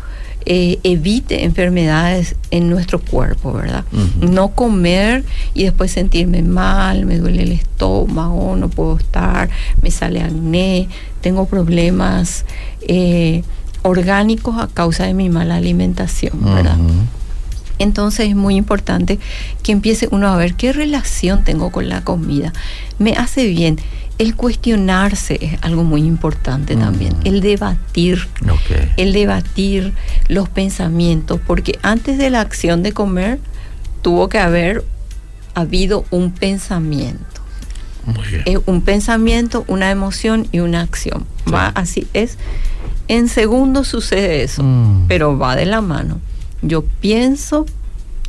eh, 0.47 0.79
evite 0.83 1.45
enfermedades 1.45 2.37
en 2.51 2.71
nuestro 2.71 3.01
cuerpo, 3.01 3.53
¿verdad? 3.53 3.85
No 4.21 4.49
comer 4.49 5.25
y 5.55 5.65
después 5.65 5.93
sentirme 5.93 6.43
mal, 6.43 7.05
me 7.05 7.19
duele 7.19 7.43
el 7.43 7.53
estómago, 7.53 8.57
no 8.57 8.69
puedo 8.69 8.97
estar, 8.97 9.51
me 9.83 9.91
sale 9.91 10.23
acné, 10.23 10.89
tengo 11.21 11.47
problemas 11.47 12.45
eh, 12.89 13.43
orgánicos 13.83 14.57
a 14.59 14.69
causa 14.69 15.05
de 15.05 15.15
mi 15.15 15.29
mala 15.29 15.57
alimentación, 15.57 16.33
¿verdad? 16.43 16.79
Entonces 17.81 18.29
es 18.29 18.37
muy 18.37 18.55
importante 18.55 19.19
que 19.65 19.73
empiece 19.73 20.07
uno 20.13 20.29
a 20.29 20.37
ver 20.37 20.55
qué 20.55 20.73
relación 20.73 21.43
tengo 21.43 21.73
con 21.73 21.89
la 21.89 22.03
comida. 22.05 22.53
Me 23.01 23.15
hace 23.15 23.47
bien. 23.49 23.79
El 24.19 24.37
cuestionarse 24.37 25.39
es 25.41 25.59
algo 25.63 25.83
muy 25.83 26.03
importante 26.03 26.77
también. 26.77 27.15
Mm. 27.15 27.27
El 27.27 27.41
debatir, 27.41 28.29
Ok. 28.45 28.77
el 28.99 29.13
debatir 29.15 29.95
los 30.29 30.49
pensamientos, 30.51 31.41
porque 31.47 31.79
antes 31.83 32.19
de 32.19 32.29
la 32.29 32.43
acción 32.43 32.83
de 32.83 32.93
comer 32.93 33.39
tuvo 34.03 34.29
que 34.29 34.39
haber 34.39 34.85
habido 35.55 36.05
un 36.11 36.33
pensamiento. 36.33 37.25
Muy 38.05 38.27
bien. 38.29 38.61
Un 38.67 38.83
pensamiento, 38.83 39.65
una 39.69 39.91
emoción 39.91 40.47
y 40.53 40.61
una 40.61 40.83
acción. 40.83 41.25
Sí. 41.47 41.51
Va 41.53 41.69
así 41.69 42.07
es. 42.13 42.37
En 43.09 43.29
segundos 43.29 43.89
sucede 43.89 44.43
eso 44.43 44.63
Mm. 44.63 45.07
pero 45.09 45.39
va 45.39 45.57
de 45.57 45.65
la 45.65 45.81
mano. 45.81 46.21
Yo 46.63 46.83
pienso 46.83 47.67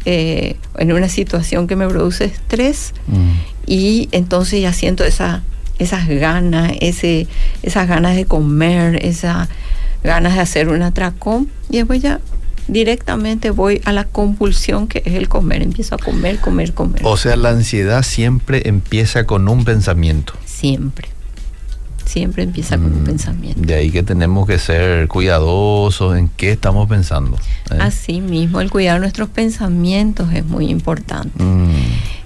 eh, 0.05 0.55
en 0.77 0.91
una 0.93 1.09
situación 1.09 1.67
que 1.67 1.75
me 1.75 1.87
produce 1.87 2.25
estrés 2.25 2.93
Mm. 3.07 3.31
y 3.67 4.09
entonces 4.11 4.61
ya 4.61 4.73
siento 4.73 5.03
esa, 5.03 5.43
esas 5.79 6.07
ganas, 6.07 6.71
ese, 6.81 7.27
esas 7.61 7.87
ganas 7.87 8.15
de 8.15 8.25
comer, 8.25 9.05
esas 9.05 9.47
ganas 10.03 10.33
de 10.33 10.39
hacer 10.39 10.69
un 10.69 10.81
atracón 10.81 11.49
y 11.69 11.77
después 11.77 12.01
ya 12.01 12.19
directamente 12.67 13.51
voy 13.51 13.81
a 13.85 13.91
la 13.91 14.05
compulsión 14.05 14.87
que 14.87 15.03
es 15.05 15.13
el 15.15 15.27
comer. 15.29 15.61
Empiezo 15.61 15.95
a 15.95 15.97
comer, 15.97 16.39
comer, 16.39 16.73
comer. 16.73 17.01
O 17.03 17.17
sea, 17.17 17.35
la 17.35 17.49
ansiedad 17.49 18.01
siempre 18.03 18.67
empieza 18.67 19.25
con 19.25 19.47
un 19.47 19.65
pensamiento. 19.65 20.33
Siempre. 20.45 21.09
Siempre 22.11 22.43
empieza 22.43 22.77
con 22.77 22.87
un 22.93 23.01
Mm, 23.03 23.05
pensamiento. 23.05 23.61
De 23.61 23.73
ahí 23.73 23.89
que 23.89 24.03
tenemos 24.03 24.45
que 24.45 24.59
ser 24.59 25.07
cuidadosos 25.07 26.17
en 26.17 26.29
qué 26.35 26.51
estamos 26.51 26.89
pensando. 26.89 27.37
¿eh? 27.71 27.77
Así 27.79 28.19
mismo, 28.19 28.59
el 28.59 28.69
cuidar 28.69 28.99
nuestros 28.99 29.29
pensamientos 29.29 30.33
es 30.33 30.45
muy 30.45 30.67
importante. 30.69 31.41
Mm, 31.41 31.69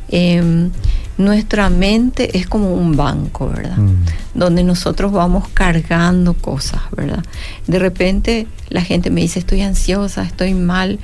Eh, 0.10 0.70
nuestra 1.18 1.70
mente 1.70 2.38
es 2.38 2.46
como 2.48 2.74
un 2.74 2.96
banco, 2.96 3.50
¿verdad? 3.50 3.78
mm, 3.78 4.06
Donde 4.36 4.64
nosotros 4.64 5.12
vamos 5.12 5.48
cargando 5.54 6.34
cosas, 6.36 6.82
¿verdad? 6.96 7.24
De 7.68 7.80
repente 7.80 8.48
la 8.70 8.82
gente 8.82 9.10
me 9.10 9.22
dice, 9.22 9.40
estoy 9.40 9.62
ansiosa, 9.62 10.24
estoy 10.24 10.54
mal, 10.54 11.00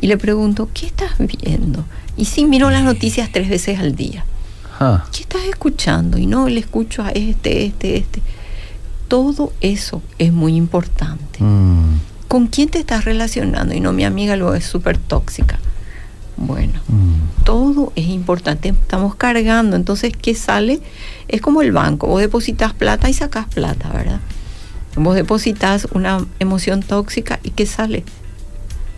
y 0.00 0.06
le 0.06 0.16
pregunto, 0.18 0.68
¿qué 0.74 0.86
estás 0.86 1.12
viendo? 1.18 1.84
Y 2.16 2.26
sí, 2.26 2.44
miro 2.44 2.70
las 2.70 2.82
noticias 2.84 3.30
tres 3.32 3.48
veces 3.48 3.78
al 3.78 3.94
día. 3.94 4.24
Ah, 4.82 5.04
¿Qué 5.12 5.22
estás 5.22 5.44
escuchando? 5.44 6.18
Y 6.18 6.26
no, 6.26 6.48
le 6.48 6.60
escucho 6.60 7.02
a 7.02 7.10
este, 7.10 7.64
este, 7.66 7.96
este. 7.96 8.22
Todo 9.08 9.52
eso 9.60 10.02
es 10.18 10.32
muy 10.32 10.56
importante. 10.56 11.42
mm, 11.42 12.00
¿Con 12.28 12.46
quién 12.46 12.68
te 12.70 12.78
estás 12.78 13.04
relacionando? 13.04 13.74
Y 13.74 13.80
no, 13.80 13.92
mi 13.92 14.04
amiga 14.04 14.36
luego 14.36 14.54
es 14.54 14.64
súper 14.64 14.96
tóxica. 14.98 15.58
Bueno, 16.38 16.80
mm. 16.88 17.44
todo 17.44 17.92
es 17.94 18.06
importante, 18.06 18.70
estamos 18.70 19.14
cargando, 19.16 19.76
entonces, 19.76 20.12
¿qué 20.16 20.34
sale? 20.34 20.80
Es 21.28 21.40
como 21.42 21.60
el 21.60 21.72
banco, 21.72 22.06
vos 22.06 22.20
depositas 22.22 22.72
plata 22.72 23.08
y 23.10 23.12
sacas 23.12 23.46
plata, 23.46 23.90
¿verdad? 23.90 24.20
Vos 24.96 25.14
depositas 25.14 25.86
una 25.92 26.24
emoción 26.40 26.80
tóxica 26.82 27.38
y 27.42 27.50
¿qué 27.50 27.66
sale? 27.66 28.02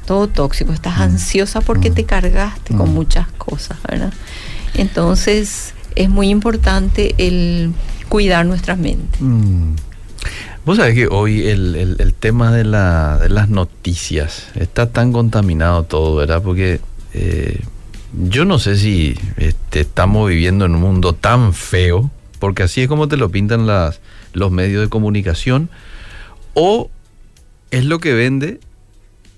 Todo 0.06 0.28
tóxico, 0.28 0.72
estás 0.72 0.98
Mm. 0.98 1.02
ansiosa 1.02 1.60
porque 1.60 1.90
Mm. 1.90 1.94
te 1.94 2.04
cargaste 2.04 2.74
con 2.76 2.94
muchas 2.94 3.26
cosas, 3.32 3.78
¿verdad? 3.90 4.12
Entonces, 4.74 5.73
es 5.96 6.08
muy 6.10 6.28
importante 6.28 7.14
el 7.18 7.72
cuidar 8.08 8.46
nuestra 8.46 8.76
mente. 8.76 9.18
Mm. 9.20 9.74
Vos 10.64 10.78
sabés 10.78 10.94
que 10.94 11.06
hoy 11.08 11.46
el, 11.46 11.74
el- 11.76 11.96
el 11.98 12.14
tema 12.14 12.50
de, 12.52 12.64
la- 12.64 13.18
de 13.18 13.28
las 13.28 13.48
noticias 13.50 14.46
está 14.54 14.90
tan 14.90 15.12
contaminado 15.12 15.82
todo, 15.82 16.16
¿verdad? 16.16 16.42
Porque 16.42 16.80
eh, 17.12 17.60
yo 18.28 18.44
no 18.44 18.58
sé 18.58 18.76
si 18.78 19.14
este, 19.36 19.80
estamos 19.80 20.28
viviendo 20.28 20.64
en 20.64 20.74
un 20.74 20.80
mundo 20.80 21.12
tan 21.12 21.52
feo, 21.52 22.10
porque 22.38 22.62
así 22.62 22.80
es 22.82 22.88
como 22.88 23.08
te 23.08 23.16
lo 23.18 23.28
pintan 23.30 23.66
las, 23.66 24.00
los 24.32 24.50
medios 24.50 24.82
de 24.82 24.88
comunicación, 24.88 25.68
o 26.54 26.90
es 27.70 27.84
lo 27.84 27.98
que 27.98 28.14
vende 28.14 28.60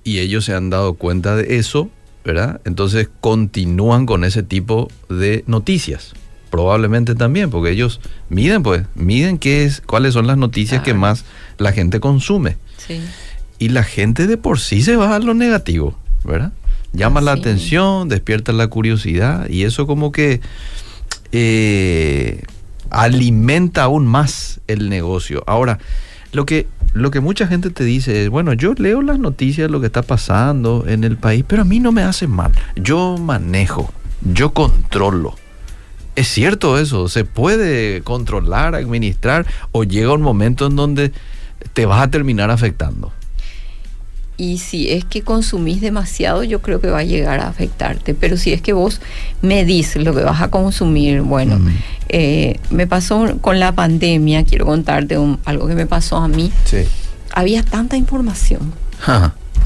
y 0.05 0.19
ellos 0.21 0.45
se 0.45 0.55
han 0.55 0.71
dado 0.71 0.95
cuenta 0.95 1.35
de 1.35 1.57
eso, 1.59 1.90
¿verdad? 2.25 2.61
Entonces 2.64 3.09
continúan 3.21 4.07
con 4.07 4.23
ese 4.25 4.42
tipo 4.45 4.88
de 5.09 5.42
noticias. 5.49 6.12
Probablemente 6.57 7.14
también, 7.14 7.51
porque 7.51 7.71
ellos 7.71 8.01
miden, 8.31 8.62
pues, 8.62 8.87
miden 8.95 9.37
qué 9.37 9.64
es, 9.64 9.83
cuáles 9.83 10.14
son 10.14 10.27
las 10.27 10.38
noticias 10.38 10.81
que 10.81 10.92
Claro. 10.92 11.01
más 11.01 11.27
la 11.59 11.73
gente 11.73 12.01
consume. 12.01 12.57
Sí. 12.79 12.99
Y 13.59 13.69
la 13.69 13.83
gente 13.83 14.27
de 14.27 14.38
por 14.38 14.59
sí 14.59 14.81
se 14.81 14.97
va 14.97 15.14
a 15.14 15.19
lo 15.19 15.35
negativo, 15.35 15.99
¿verdad? 16.25 16.53
Llama 16.95 17.21
la 17.21 17.33
Así. 17.33 17.40
atención, 17.42 18.09
despierta 18.09 18.55
la 18.55 18.69
curiosidad 18.69 19.51
y 19.51 19.64
eso 19.64 19.87
como 19.87 20.12
que 20.12 20.40
eh, 21.33 22.42
alimenta 22.88 23.83
aún 23.83 24.07
más 24.07 24.61
el 24.66 24.88
negocio. 24.88 25.45
Ahora, 25.47 25.79
lo 26.33 26.47
que, 26.47 26.69
lo 26.95 27.11
que 27.11 27.21
mucha 27.21 27.47
gente 27.47 27.69
te 27.69 27.85
dice 27.85 28.23
es, 28.25 28.31
bueno, 28.31 28.55
yo 28.55 28.73
leo 28.79 29.03
las 29.03 29.19
noticias, 29.19 29.71
lo 29.71 29.81
que 29.81 29.87
está 29.88 30.01
pasando 30.01 30.85
en 30.88 31.05
el 31.05 31.19
país, 31.19 31.45
pero 31.47 31.61
a 31.62 31.64
mí 31.66 31.81
no 31.81 31.92
me 31.92 32.01
hace 32.03 32.27
mal. 32.27 32.53
Yo 32.77 33.19
manejo, 33.19 33.92
yo 34.23 34.55
controlo. 34.55 35.35
¿Es 36.16 36.29
cierto 36.29 36.79
eso? 36.79 37.09
¿Se 37.09 37.24
puede 37.24 38.00
controlar, 38.02 38.74
administrar 38.74 39.46
o 39.72 39.85
llega 39.85 40.12
un 40.12 40.22
momento 40.22 40.66
en 40.66 40.74
donde 40.76 41.12
te 41.74 41.87
vas 41.87 42.02
a 42.02 42.11
terminar 42.11 42.50
afectando? 42.50 43.12
Y 44.38 44.59
si 44.59 44.90
es 44.90 45.05
que 45.07 45.22
consumís 45.22 45.81
demasiado, 45.81 46.42
yo 46.44 46.61
creo 46.61 46.81
que 46.81 46.88
va 46.88 46.98
a 46.98 47.05
llegar 47.05 47.40
a 47.40 47.48
afectarte. 47.48 48.12
Pero 48.14 48.37
si 48.37 48.52
es 48.52 48.61
que 48.61 48.74
vos 48.74 49.00
medís 49.40 49.96
lo 49.96 50.14
que 50.14 50.22
vas 50.22 50.42
a 50.42 50.48
consumir, 50.50 51.22
bueno, 51.22 51.59
Mm. 51.59 51.68
eh, 52.11 52.61
me 52.70 52.87
pasó 52.87 53.38
con 53.40 53.59
la 53.61 53.72
pandemia, 53.72 54.44
quiero 54.44 54.66
contarte 54.66 55.16
un- 55.16 55.38
algo 55.46 55.66
que 55.66 55.74
me 55.74 55.87
pasó 55.87 56.16
a 56.18 56.29
mí. 56.29 56.52
Sí. 56.66 56.79
Había 57.33 57.62
tanta 57.62 57.96
información, 57.96 58.72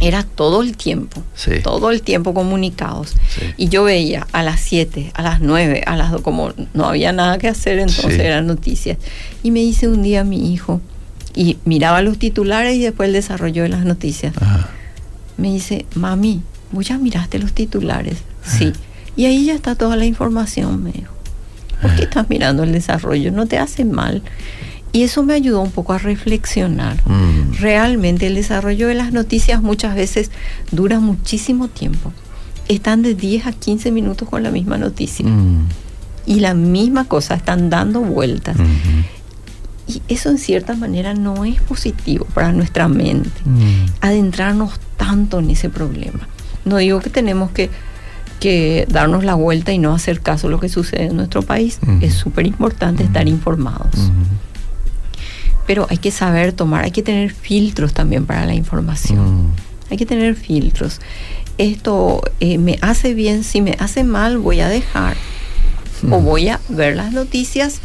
Era 0.00 0.22
todo 0.22 0.62
el 0.62 0.76
tiempo, 0.76 1.22
Sí. 1.34 1.60
todo 1.62 1.90
el 1.90 2.02
tiempo 2.02 2.32
comunicados. 2.34 3.10
Sí. 3.28 3.42
Y 3.56 3.68
yo 3.68 3.84
veía 3.84 4.26
a 4.32 4.42
las 4.42 4.60
7, 4.60 5.12
a 5.14 5.22
las 5.22 5.40
9, 5.40 5.82
a 5.86 5.96
las 5.96 6.10
2, 6.10 6.22
como 6.22 6.52
no 6.74 6.86
había 6.86 7.12
nada 7.12 7.38
que 7.38 7.48
hacer, 7.48 7.78
entonces 7.78 8.14
Sí. 8.14 8.20
eran 8.20 8.46
noticias. 8.46 8.98
Y 9.42 9.50
me 9.50 9.60
dice 9.60 9.88
un 9.88 10.02
día 10.02 10.24
mi 10.24 10.52
hijo, 10.52 10.80
y 11.34 11.58
miraba 11.64 12.02
los 12.02 12.18
titulares 12.18 12.74
y 12.76 12.80
después 12.82 13.06
el 13.08 13.12
desarrollo 13.12 13.62
de 13.62 13.68
las 13.68 13.84
noticias. 13.84 14.34
Ajá. 14.40 14.68
Me 15.36 15.52
dice, 15.52 15.86
mami, 15.94 16.42
¿vos 16.72 16.86
ya 16.88 16.98
miraste 16.98 17.38
los 17.38 17.52
titulares? 17.52 18.16
Sí. 18.44 18.72
Y 19.16 19.26
ahí 19.26 19.44
ya 19.46 19.54
está 19.54 19.74
toda 19.74 19.96
la 19.96 20.06
información, 20.06 20.82
me 20.82 20.92
dijo. 20.92 21.12
¿Por 21.80 21.94
qué 21.96 22.02
estás 22.02 22.28
mirando 22.28 22.62
el 22.62 22.72
desarrollo? 22.72 23.32
No 23.32 23.46
te 23.46 23.58
hace 23.58 23.84
mal. 23.84 24.22
Y 24.92 25.02
eso 25.02 25.22
me 25.22 25.34
ayudó 25.34 25.60
un 25.60 25.70
poco 25.70 25.92
a 25.92 25.98
reflexionar. 25.98 26.96
Mm. 27.06 27.54
Realmente 27.60 28.26
el 28.26 28.34
desarrollo 28.34 28.88
de 28.88 28.94
las 28.94 29.12
noticias 29.12 29.62
muchas 29.62 29.94
veces 29.94 30.30
dura 30.72 30.98
muchísimo 30.98 31.68
tiempo. 31.68 32.12
Están 32.68 33.02
de 33.02 33.14
10 33.14 33.46
a 33.46 33.52
15 33.52 33.92
minutos 33.92 34.28
con 34.28 34.42
la 34.42 34.50
misma 34.50 34.78
noticia. 34.78 35.26
Mm. 35.26 35.68
Y 36.26 36.40
la 36.40 36.54
misma 36.54 37.06
cosa, 37.06 37.34
están 37.34 37.70
dando 37.70 38.00
vueltas. 38.00 38.56
Y 39.86 40.02
eso 40.08 40.28
en 40.30 40.38
cierta 40.38 40.74
manera 40.74 41.14
no 41.14 41.44
es 41.44 41.60
positivo 41.62 42.26
para 42.34 42.52
nuestra 42.52 42.88
mente. 42.88 43.30
Mm. 43.44 43.86
adentrarnos 44.00 44.72
tanto 44.96 45.38
en 45.38 45.50
ese 45.50 45.70
problema. 45.70 46.28
No 46.64 46.76
digo 46.76 47.00
que 47.00 47.10
tenemos 47.10 47.50
que, 47.52 47.70
que 48.38 48.86
darnos 48.88 49.24
la 49.24 49.34
vuelta 49.34 49.72
y 49.72 49.78
no 49.78 49.94
hacer 49.94 50.20
caso 50.20 50.48
a 50.48 50.50
lo 50.50 50.60
que 50.60 50.68
sucede 50.68 51.06
en 51.06 51.16
nuestro 51.16 51.42
país. 51.42 51.78
Es 52.00 52.14
súper 52.14 52.46
importante 52.46 53.02
estar 53.04 53.26
informados. 53.28 54.10
Pero 55.70 55.86
hay 55.88 55.98
que 55.98 56.10
saber 56.10 56.52
tomar, 56.52 56.82
hay 56.84 56.90
que 56.90 57.04
tener 57.04 57.30
filtros 57.32 57.94
también 57.94 58.26
para 58.26 58.44
la 58.44 58.54
información. 58.54 59.44
Mm. 59.44 59.52
Hay 59.92 59.96
que 59.98 60.04
tener 60.04 60.34
filtros. 60.34 61.00
Esto 61.58 62.22
eh, 62.40 62.58
me 62.58 62.76
hace 62.82 63.14
bien, 63.14 63.44
si 63.44 63.60
me 63.60 63.76
hace 63.78 64.02
mal 64.02 64.36
voy 64.38 64.58
a 64.58 64.68
dejar. 64.68 65.16
O 66.10 66.18
Mm. 66.20 66.24
voy 66.24 66.48
a 66.48 66.58
ver 66.70 66.96
las 66.96 67.12
noticias. 67.12 67.78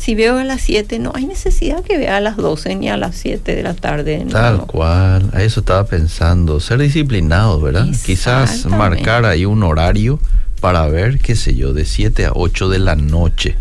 Si 0.00 0.16
veo 0.16 0.36
a 0.38 0.42
las 0.42 0.62
7, 0.62 0.98
no 0.98 1.12
hay 1.14 1.26
necesidad 1.26 1.84
que 1.84 1.96
vea 1.96 2.16
a 2.16 2.20
las 2.20 2.36
12 2.36 2.74
ni 2.74 2.88
a 2.88 2.96
las 2.96 3.14
7 3.14 3.54
de 3.54 3.62
la 3.62 3.74
tarde. 3.74 4.24
no. 4.24 4.32
Tal 4.32 4.66
cual, 4.66 5.30
a 5.32 5.44
eso 5.44 5.60
estaba 5.60 5.84
pensando, 5.86 6.58
ser 6.58 6.80
disciplinado, 6.80 7.60
¿verdad? 7.60 7.86
Quizás 8.04 8.66
marcar 8.66 9.26
ahí 9.26 9.44
un 9.44 9.62
horario 9.62 10.18
para 10.62 10.86
ver, 10.86 11.18
qué 11.18 11.34
sé 11.34 11.56
yo, 11.56 11.72
de 11.74 11.84
7 11.84 12.24
a 12.26 12.32
8 12.34 12.68
de 12.68 12.78
la 12.78 12.94
noche. 12.94 13.56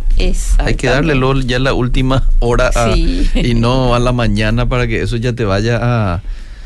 Hay 0.59 0.75
que 0.75 0.85
darle 0.87 1.15
ya 1.47 1.57
la 1.57 1.73
última 1.73 2.29
hora 2.39 2.69
a- 2.75 2.93
Sí. 2.93 3.27
y 3.35 3.55
no 3.55 3.95
a 3.95 3.99
la 3.99 4.11
mañana 4.11 4.69
para 4.69 4.85
que 4.85 5.01
eso 5.01 5.17
ya 5.17 5.33
te 5.33 5.43
vaya 5.43 5.79
a... 5.81 6.21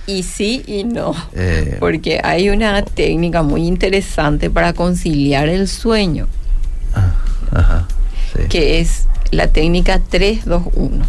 Y 0.08 0.24
sí 0.24 0.62
y 0.68 0.84
no. 0.84 1.16
eh, 1.34 1.78
Porque 1.80 2.20
hay 2.22 2.50
una 2.50 2.84
técnica 2.84 3.44
muy 3.44 3.66
interesante 3.66 4.50
para 4.50 4.74
conciliar 4.74 5.48
el 5.48 5.68
sueño, 5.70 6.28
ajá, 7.52 7.88
sí. 8.36 8.44
que 8.50 8.82
es 8.82 9.08
la 9.32 9.48
técnica 9.48 10.00
321. 10.00 11.06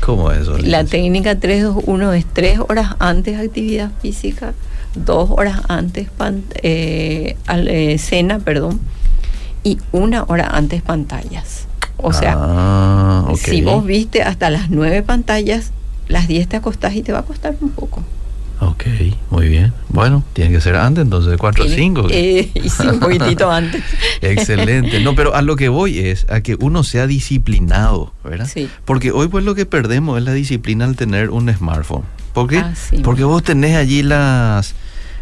¿Cómo 0.00 0.30
es 0.30 0.42
eso? 0.42 0.58
La 0.58 0.84
técnica 0.84 1.34
321 1.40 2.12
es 2.12 2.26
tres 2.32 2.58
horas 2.68 2.94
antes 2.98 3.38
actividad 3.38 3.90
física, 4.02 4.52
dos 4.94 5.30
horas 5.30 5.60
antes 5.68 6.08
pan- 6.10 6.44
eh, 6.62 7.36
al- 7.46 7.68
eh, 7.68 7.98
cena, 7.98 8.38
perdón, 8.38 8.80
y 9.64 9.78
una 9.92 10.24
hora 10.24 10.48
antes 10.52 10.82
pantallas. 10.82 11.66
O 11.98 12.12
sea, 12.12 12.34
Ah, 12.38 13.32
si 13.36 13.60
vos 13.62 13.84
viste 13.84 14.22
hasta 14.22 14.48
las 14.50 14.70
nueve 14.70 15.02
pantallas, 15.02 15.72
las 16.08 16.26
10 16.28 16.48
te 16.48 16.56
acostás 16.56 16.94
y 16.94 17.02
te 17.02 17.12
va 17.12 17.20
a 17.20 17.22
costar 17.22 17.54
un 17.60 17.70
poco. 17.70 18.02
Ok, 18.62 18.84
muy 19.30 19.48
bien. 19.48 19.72
Bueno, 19.88 20.22
tiene 20.34 20.50
que 20.50 20.60
ser 20.60 20.76
antes 20.76 21.02
entonces, 21.02 21.36
4 21.38 21.64
o 21.64 21.68
5. 21.68 22.08
Eh, 22.10 22.50
y 22.54 22.68
sí, 22.68 22.86
un 22.86 23.00
poquitito 23.00 23.50
antes. 23.50 23.82
Excelente. 24.20 25.00
No, 25.00 25.14
pero 25.14 25.34
a 25.34 25.40
lo 25.42 25.56
que 25.56 25.68
voy 25.70 25.98
es 25.98 26.26
a 26.28 26.40
que 26.42 26.56
uno 26.60 26.84
sea 26.84 27.06
disciplinado, 27.06 28.12
¿verdad? 28.24 28.46
Sí. 28.52 28.68
Porque 28.84 29.12
hoy 29.12 29.28
pues 29.28 29.44
lo 29.44 29.54
que 29.54 29.64
perdemos 29.66 30.18
es 30.18 30.24
la 30.24 30.32
disciplina 30.32 30.84
al 30.84 30.96
tener 30.96 31.30
un 31.30 31.52
smartphone. 31.54 32.02
¿Por 32.32 32.48
qué? 32.48 32.58
Así 32.58 32.98
Porque 32.98 33.24
vos 33.24 33.42
tenés 33.42 33.76
allí 33.76 34.02
las 34.02 34.74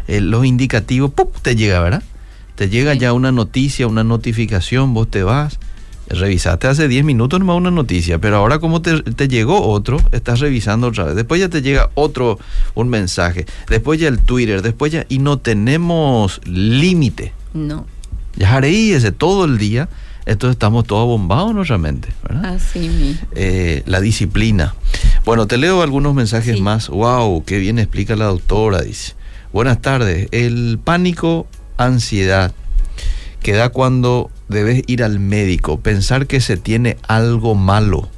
eh, 0.07 0.21
los 0.21 0.45
indicativos, 0.45 1.11
¡pum! 1.11 1.27
te 1.41 1.55
llega, 1.55 1.79
¿verdad? 1.79 2.03
Te 2.55 2.69
llega 2.69 2.93
Sí. 2.93 2.99
ya 2.99 3.13
una 3.13 3.31
noticia, 3.31 3.87
una 3.87 4.03
notificación, 4.03 4.93
vos 4.93 5.09
te 5.09 5.23
vas, 5.23 5.59
revisaste 6.07 6.67
hace 6.67 6.87
10 6.87 7.05
minutos 7.05 7.39
nomás 7.39 7.55
una 7.57 7.71
noticia, 7.71 8.17
pero 8.19 8.37
ahora 8.37 8.59
como 8.59 8.81
te, 8.81 9.01
te 9.03 9.27
llegó 9.27 9.61
otro, 9.67 9.97
estás 10.11 10.39
revisando 10.39 10.87
otra 10.87 11.05
vez. 11.05 11.15
Después 11.15 11.39
ya 11.39 11.49
te 11.49 11.61
llega 11.61 11.89
otro, 11.93 12.39
un 12.75 12.89
mensaje. 12.89 13.45
Después 13.69 13.99
ya 13.99 14.07
el 14.07 14.19
Twitter, 14.19 14.61
después 14.61 14.91
ya... 14.91 15.05
Y 15.09 15.19
no 15.19 15.37
tenemos 15.37 16.41
límite. 16.45 17.33
No, 17.53 17.85
Ya 18.35 18.55
haré 18.55 18.93
ese 18.93 19.11
todo 19.11 19.45
el 19.45 19.57
día, 19.59 19.87
entonces 20.25 20.55
estamos 20.55 20.85
todos 20.85 21.05
bombados 21.05 21.53
nuestra 21.53 21.77
mente, 21.77 22.09
¿verdad? 22.27 22.55
así 22.55 22.79
mismo. 22.89 23.27
Eh, 23.35 23.83
la 23.85 24.01
disciplina. 24.01 24.73
Bueno, 25.29 25.45
te 25.45 25.57
leo 25.59 25.83
algunos 25.83 26.15
mensajes 26.15 26.55
Sí. 26.55 26.61
más. 26.63 26.89
Wow, 26.89 27.43
qué 27.45 27.59
bien 27.59 27.77
explica 27.77 28.15
la 28.15 28.25
doctora, 28.25 28.81
dice. 28.81 29.13
Buenas 29.53 29.79
tardes. 29.79 30.27
El 30.31 30.79
pánico, 30.83 31.45
ansiedad, 31.77 32.51
que 33.43 33.53
da 33.53 33.69
cuando 33.69 34.31
debes 34.47 34.81
ir 34.87 35.03
al 35.03 35.19
médico, 35.19 35.79
pensar 35.79 36.25
que 36.25 36.41
se 36.41 36.57
tiene 36.57 36.97
algo 37.07 37.53
malo. 37.53 38.09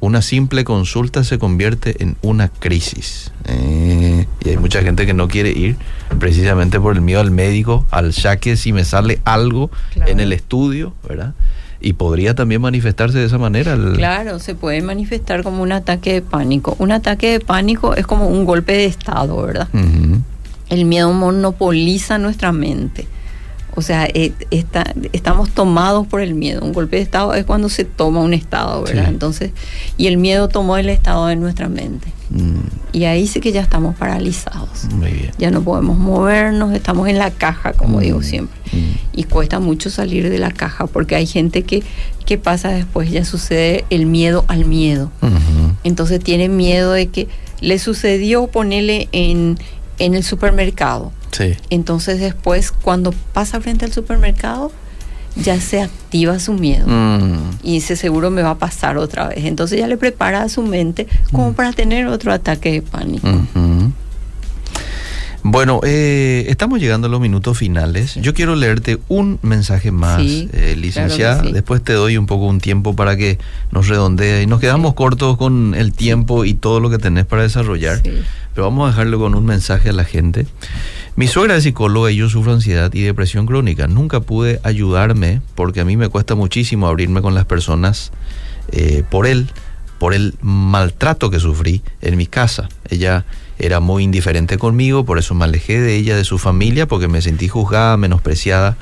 Una 0.00 0.20
simple 0.20 0.64
consulta 0.64 1.22
se 1.22 1.38
convierte 1.38 2.02
en 2.02 2.16
una 2.22 2.48
crisis. 2.48 3.30
Eh, 3.44 4.26
y 4.44 4.48
hay 4.48 4.56
mucha 4.56 4.82
gente 4.82 5.06
que 5.06 5.14
no 5.14 5.28
quiere 5.28 5.50
ir 5.50 5.76
precisamente 6.18 6.80
por 6.80 6.96
el 6.96 7.02
miedo 7.02 7.20
al 7.20 7.30
médico, 7.30 7.86
al 7.92 8.10
ya 8.10 8.36
que 8.38 8.56
si 8.56 8.72
me 8.72 8.84
sale 8.84 9.20
algo 9.24 9.70
Claro. 9.92 10.10
en 10.10 10.18
el 10.18 10.32
estudio, 10.32 10.92
¿verdad? 11.08 11.34
Y 11.86 11.92
podría 11.92 12.34
también 12.34 12.62
manifestarse 12.62 13.18
de 13.18 13.26
esa 13.26 13.36
manera. 13.36 13.74
el- 13.74 13.92
Claro, 13.92 14.38
se 14.38 14.54
puede 14.54 14.80
manifestar 14.80 15.42
como 15.42 15.62
un 15.62 15.70
ataque 15.70 16.14
de 16.14 16.22
pánico. 16.22 16.74
Un 16.78 16.92
ataque 16.92 17.32
de 17.32 17.40
pánico 17.40 17.94
es 17.94 18.06
como 18.06 18.26
un 18.26 18.46
golpe 18.46 18.72
de 18.72 18.86
estado, 18.86 19.42
¿verdad? 19.42 19.68
El 20.70 20.86
miedo 20.86 21.12
monopoliza 21.12 22.16
nuestra 22.16 22.52
mente. 22.52 23.06
O 23.76 23.82
sea, 23.82 24.06
eh, 24.06 24.32
está- 24.50 24.94
estamos 25.12 25.50
tomados 25.50 26.06
por 26.06 26.20
el 26.20 26.34
miedo. 26.34 26.62
Un 26.62 26.72
golpe 26.72 26.96
de 26.96 27.02
estado 27.02 27.34
es 27.34 27.44
cuando 27.44 27.68
se 27.68 27.84
toma 27.84 28.20
un 28.20 28.32
estado, 28.32 28.82
¿verdad? 28.84 29.04
Sí. 29.04 29.08
Entonces, 29.10 29.50
y 29.96 30.06
el 30.06 30.16
miedo 30.16 30.48
tomó 30.48 30.76
el 30.76 30.88
estado 30.88 31.26
de 31.26 31.36
nuestra 31.36 31.68
mente. 31.68 32.08
Mm, 32.30 32.60
Y 32.92 33.04
ahí 33.04 33.26
sí 33.26 33.40
que 33.40 33.50
ya 33.50 33.60
estamos 33.60 33.96
paralizados. 33.96 34.84
muy 34.94 35.10
bien. 35.10 35.30
Ya 35.38 35.50
no 35.50 35.62
podemos 35.62 35.98
movernos, 35.98 36.72
estamos 36.72 37.08
en 37.08 37.18
la 37.18 37.30
caja, 37.32 37.72
como 37.72 37.98
Mm, 37.98 38.00
digo 38.00 38.22
siempre. 38.22 38.56
mm. 38.72 39.18
Y 39.18 39.24
cuesta 39.24 39.58
mucho 39.58 39.90
salir 39.90 40.30
de 40.30 40.38
la 40.38 40.52
caja 40.52 40.86
porque 40.86 41.16
hay 41.16 41.26
gente 41.26 41.64
que, 41.64 41.82
que 42.24 42.38
pasa 42.38 42.68
después, 42.70 43.10
ya 43.10 43.24
sucede 43.24 43.84
el 43.90 44.06
miedo 44.06 44.44
al 44.48 44.64
miedo. 44.66 45.10
Entonces 45.82 46.20
tiene 46.22 46.48
miedo 46.48 46.92
de 46.92 47.08
que 47.08 47.28
le 47.60 47.78
sucedió 47.78 48.46
ponerle 48.46 49.08
en, 49.12 49.58
en 49.98 50.14
el 50.14 50.22
supermercado. 50.24 51.12
Sí. 51.36 51.56
Entonces 51.70 52.20
después, 52.20 52.70
cuando 52.70 53.12
pasa 53.32 53.60
frente 53.60 53.84
al 53.84 53.92
supermercado, 53.92 54.70
ya 55.36 55.60
se 55.60 55.82
activa 55.82 56.38
su 56.38 56.52
miedo. 56.52 56.86
Mm, 56.86 57.56
Y 57.64 57.72
dice, 57.74 57.96
seguro 57.96 58.30
me 58.30 58.42
va 58.42 58.50
a 58.50 58.58
pasar 58.58 58.98
otra 58.98 59.28
vez. 59.28 59.44
Entonces 59.44 59.80
ya 59.80 59.88
le 59.88 59.96
prepara 59.96 60.42
a 60.42 60.48
su 60.48 60.62
mente 60.62 61.08
como 61.32 61.50
Mm. 61.50 61.54
para 61.54 61.72
tener 61.72 62.06
otro 62.06 62.32
ataque 62.32 62.70
de 62.70 62.82
pánico. 62.82 63.26
Bueno, 65.46 65.80
eh, 65.84 66.46
estamos 66.48 66.80
llegando 66.80 67.06
a 67.06 67.10
los 67.10 67.20
minutos 67.20 67.58
finales. 67.58 68.14
Yo 68.14 68.32
quiero 68.32 68.54
leerte 68.56 68.98
un 69.08 69.38
mensaje 69.42 69.90
más, 69.90 70.22
Sí, 70.22 70.48
eh, 70.54 70.74
licenciada. 70.78 71.34
claro 71.34 71.42
que 71.42 71.48
sí. 71.48 71.52
Después 71.52 71.84
te 71.84 71.92
doy 71.92 72.16
un 72.16 72.24
poco 72.24 72.46
un 72.46 72.60
tiempo 72.60 72.96
para 72.96 73.14
que 73.18 73.38
nos 73.70 73.88
redondee. 73.88 74.42
Y 74.42 74.46
nos 74.46 74.58
quedamos 74.58 74.94
cortos 74.94 75.36
con 75.36 75.74
el 75.74 75.92
tiempo 75.92 76.46
y 76.46 76.54
todo 76.54 76.80
lo 76.80 76.88
que 76.88 76.96
tenés 76.96 77.26
para 77.26 77.42
desarrollar. 77.42 78.00
Pero 78.02 78.64
vamos 78.68 78.86
a 78.86 78.90
dejarlo 78.92 79.18
con 79.18 79.34
un 79.34 79.44
mensaje 79.44 79.90
a 79.90 79.92
la 79.92 80.04
gente. 80.04 80.46
Mi 81.16 81.28
suegra 81.28 81.54
es 81.54 81.62
psicóloga 81.62 82.10
y 82.10 82.16
yo 82.16 82.28
sufro 82.28 82.52
ansiedad 82.52 82.92
y 82.92 83.02
depresión 83.02 83.46
crónica. 83.46 83.86
Nunca 83.86 84.18
pude 84.18 84.58
ayudarme 84.64 85.42
porque 85.54 85.80
a 85.80 85.84
mí 85.84 85.96
me 85.96 86.08
cuesta 86.08 86.34
muchísimo 86.34 86.88
abrirme 86.88 87.22
con 87.22 87.34
las 87.34 87.44
personas 87.44 88.10
eh, 88.72 89.04
por 89.08 89.28
él, 89.28 89.48
por 90.00 90.12
el 90.12 90.34
maltrato 90.40 91.30
que 91.30 91.38
sufrí 91.38 91.82
en 92.00 92.16
mi 92.16 92.26
casa. 92.26 92.68
Ella 92.90 93.24
era 93.60 93.78
muy 93.78 94.02
indiferente 94.02 94.58
conmigo, 94.58 95.04
por 95.04 95.18
eso 95.18 95.36
me 95.36 95.44
alejé 95.44 95.80
de 95.80 95.94
ella, 95.94 96.16
de 96.16 96.24
su 96.24 96.38
familia, 96.38 96.88
porque 96.88 97.06
me 97.06 97.22
sentí 97.22 97.46
juzgada, 97.46 97.96
menospreciada 97.96 98.76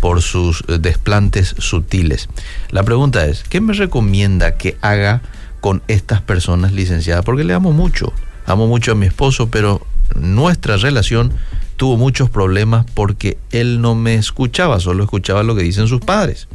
por 0.00 0.22
sus 0.22 0.64
eh, 0.68 0.78
desplantes 0.80 1.54
sutiles. 1.58 2.30
La 2.70 2.82
pregunta 2.82 3.26
es, 3.26 3.42
¿qué 3.42 3.60
me 3.60 3.74
recomienda 3.74 4.56
que 4.56 4.78
haga 4.80 5.20
con 5.60 5.82
estas 5.88 6.22
personas 6.22 6.72
licenciadas? 6.72 7.26
Porque 7.26 7.44
le 7.44 7.52
amo 7.52 7.72
mucho, 7.72 8.14
amo 8.46 8.66
mucho 8.68 8.92
a 8.92 8.94
mi 8.94 9.04
esposo, 9.04 9.50
pero 9.50 9.86
nuestra 10.14 10.78
relación 10.78 11.32
tuvo 11.84 11.98
muchos 11.98 12.30
problemas 12.30 12.86
porque 12.94 13.36
él 13.50 13.82
no 13.82 13.94
me 13.94 14.14
escuchaba, 14.14 14.80
solo 14.80 15.04
escuchaba 15.04 15.42
lo 15.42 15.54
que 15.54 15.62
dicen 15.62 15.86
sus 15.86 16.00
padres. 16.00 16.48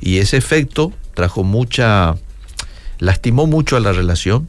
Y 0.00 0.18
ese 0.18 0.38
efecto 0.38 0.92
trajo 1.14 1.44
mucha, 1.44 2.16
lastimó 2.98 3.46
mucho 3.46 3.76
a 3.76 3.80
la 3.80 3.92
relación. 3.92 4.48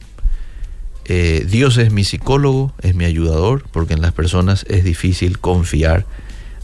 eh, 1.04 1.46
Dios 1.48 1.76
es 1.76 1.92
mi 1.92 2.02
psicólogo, 2.02 2.74
es 2.82 2.96
mi 2.96 3.04
ayudador, 3.04 3.62
porque 3.70 3.94
en 3.94 4.02
las 4.02 4.10
personas 4.10 4.66
es 4.68 4.82
difícil 4.82 5.38
confiar, 5.38 6.04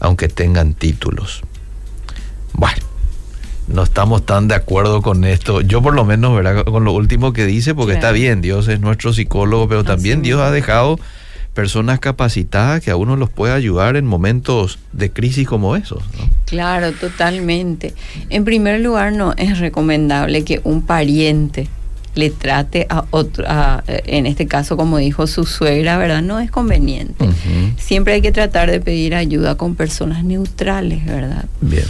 aunque 0.01 0.27
tengan 0.27 0.73
títulos. 0.73 1.41
Bueno, 2.51 2.83
no 3.69 3.83
estamos 3.83 4.25
tan 4.25 4.49
de 4.49 4.55
acuerdo 4.55 5.01
con 5.01 5.23
esto. 5.23 5.61
Yo 5.61 5.81
por 5.81 5.95
lo 5.95 6.03
menos, 6.03 6.35
¿verdad? 6.35 6.65
Con 6.65 6.83
lo 6.83 6.91
último 6.91 7.31
que 7.31 7.45
dice, 7.45 7.73
porque 7.73 7.93
está 7.93 8.11
bien, 8.11 8.41
Dios 8.41 8.67
es 8.67 8.81
nuestro 8.81 9.13
psicólogo, 9.13 9.69
pero 9.69 9.85
también 9.85 10.21
Dios 10.21 10.41
ha 10.41 10.51
dejado 10.51 10.99
personas 11.55 11.99
capacitadas 11.99 12.83
que 12.83 12.91
a 12.91 12.97
uno 12.97 13.15
los 13.15 13.31
puede 13.31 13.53
ayudar 13.53 13.95
en 13.95 14.05
momentos 14.05 14.77
de 14.91 15.09
crisis 15.09 15.47
como 15.47 15.75
esos. 15.75 16.03
Claro, 16.45 16.91
totalmente. 16.91 17.95
En 18.29 18.43
primer 18.45 18.81
lugar, 18.81 19.13
no 19.13 19.33
es 19.37 19.57
recomendable 19.57 20.43
que 20.43 20.61
un 20.63 20.83
pariente 20.83 21.67
le 22.13 22.29
trate 22.29 22.85
a 22.89 23.05
otro, 23.09 23.45
en 23.87 24.25
este 24.25 24.47
caso 24.47 24.77
como 24.77 24.99
dijo 24.99 25.27
su 25.27 25.45
suegra, 25.45 25.97
¿verdad? 25.97 26.21
No 26.21 26.39
es 26.39 26.51
conveniente. 26.51 27.25
Siempre 27.77 28.13
hay 28.13 28.21
que 28.21 28.31
tratar 28.31 28.69
de 28.69 28.79
pedir 28.79 29.15
ayuda 29.15 29.55
con 29.55 29.75
personas 29.75 30.23
neutrales, 30.23 31.05
¿verdad? 31.05 31.45
Bien. 31.61 31.85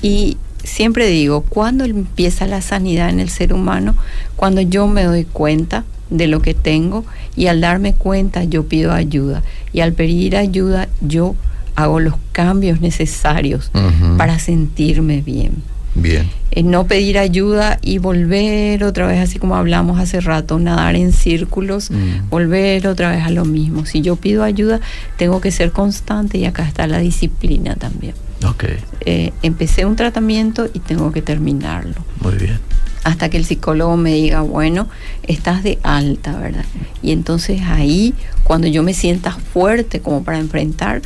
Y 0.00 0.36
siempre 0.64 1.06
digo, 1.06 1.42
¿cuándo 1.42 1.84
empieza 1.84 2.46
la 2.46 2.60
sanidad 2.60 3.08
en 3.10 3.20
el 3.20 3.30
ser 3.30 3.52
humano? 3.52 3.96
Cuando 4.36 4.60
yo 4.60 4.86
me 4.86 5.04
doy 5.04 5.24
cuenta 5.24 5.84
de 6.10 6.26
lo 6.26 6.40
que 6.40 6.54
tengo 6.54 7.04
y 7.36 7.46
al 7.46 7.60
darme 7.60 7.94
cuenta 7.94 8.44
yo 8.44 8.66
pido 8.66 8.92
ayuda 8.92 9.42
y 9.72 9.80
al 9.80 9.92
pedir 9.92 10.36
ayuda 10.36 10.88
yo 11.00 11.34
hago 11.76 12.00
los 12.00 12.14
cambios 12.32 12.80
necesarios 12.80 13.70
para 14.16 14.38
sentirme 14.38 15.20
bien. 15.20 15.62
Bien. 15.94 16.28
Eh, 16.50 16.62
no 16.62 16.86
pedir 16.86 17.18
ayuda 17.18 17.78
y 17.82 17.98
volver 17.98 18.82
otra 18.84 19.06
vez, 19.06 19.20
así 19.20 19.38
como 19.38 19.54
hablamos 19.54 20.00
hace 20.00 20.20
rato, 20.20 20.58
nadar 20.58 20.96
en 20.96 21.12
círculos, 21.12 21.90
mm. 21.90 22.30
volver 22.30 22.86
otra 22.88 23.10
vez 23.10 23.24
a 23.24 23.30
lo 23.30 23.44
mismo. 23.44 23.86
Si 23.86 24.00
yo 24.00 24.16
pido 24.16 24.42
ayuda, 24.42 24.80
tengo 25.16 25.40
que 25.40 25.50
ser 25.50 25.70
constante 25.70 26.38
y 26.38 26.46
acá 26.46 26.66
está 26.66 26.86
la 26.86 26.98
disciplina 26.98 27.76
también. 27.76 28.14
Okay. 28.44 28.76
Eh, 29.04 29.32
empecé 29.42 29.84
un 29.84 29.96
tratamiento 29.96 30.68
y 30.72 30.80
tengo 30.80 31.12
que 31.12 31.22
terminarlo. 31.22 31.94
Muy 32.20 32.34
bien. 32.34 32.58
Hasta 33.04 33.28
que 33.28 33.36
el 33.36 33.44
psicólogo 33.44 33.96
me 33.96 34.14
diga, 34.14 34.42
bueno, 34.42 34.88
estás 35.22 35.62
de 35.62 35.78
alta, 35.82 36.36
¿verdad? 36.38 36.64
Y 37.02 37.12
entonces 37.12 37.62
ahí, 37.62 38.14
cuando 38.44 38.66
yo 38.66 38.82
me 38.82 38.94
sienta 38.94 39.32
fuerte 39.32 40.00
como 40.00 40.24
para 40.24 40.38
enfrentar, 40.38 41.02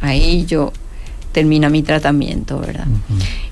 ahí 0.00 0.44
yo 0.46 0.72
termina 1.32 1.68
mi 1.68 1.82
tratamiento, 1.82 2.60
¿verdad? 2.60 2.86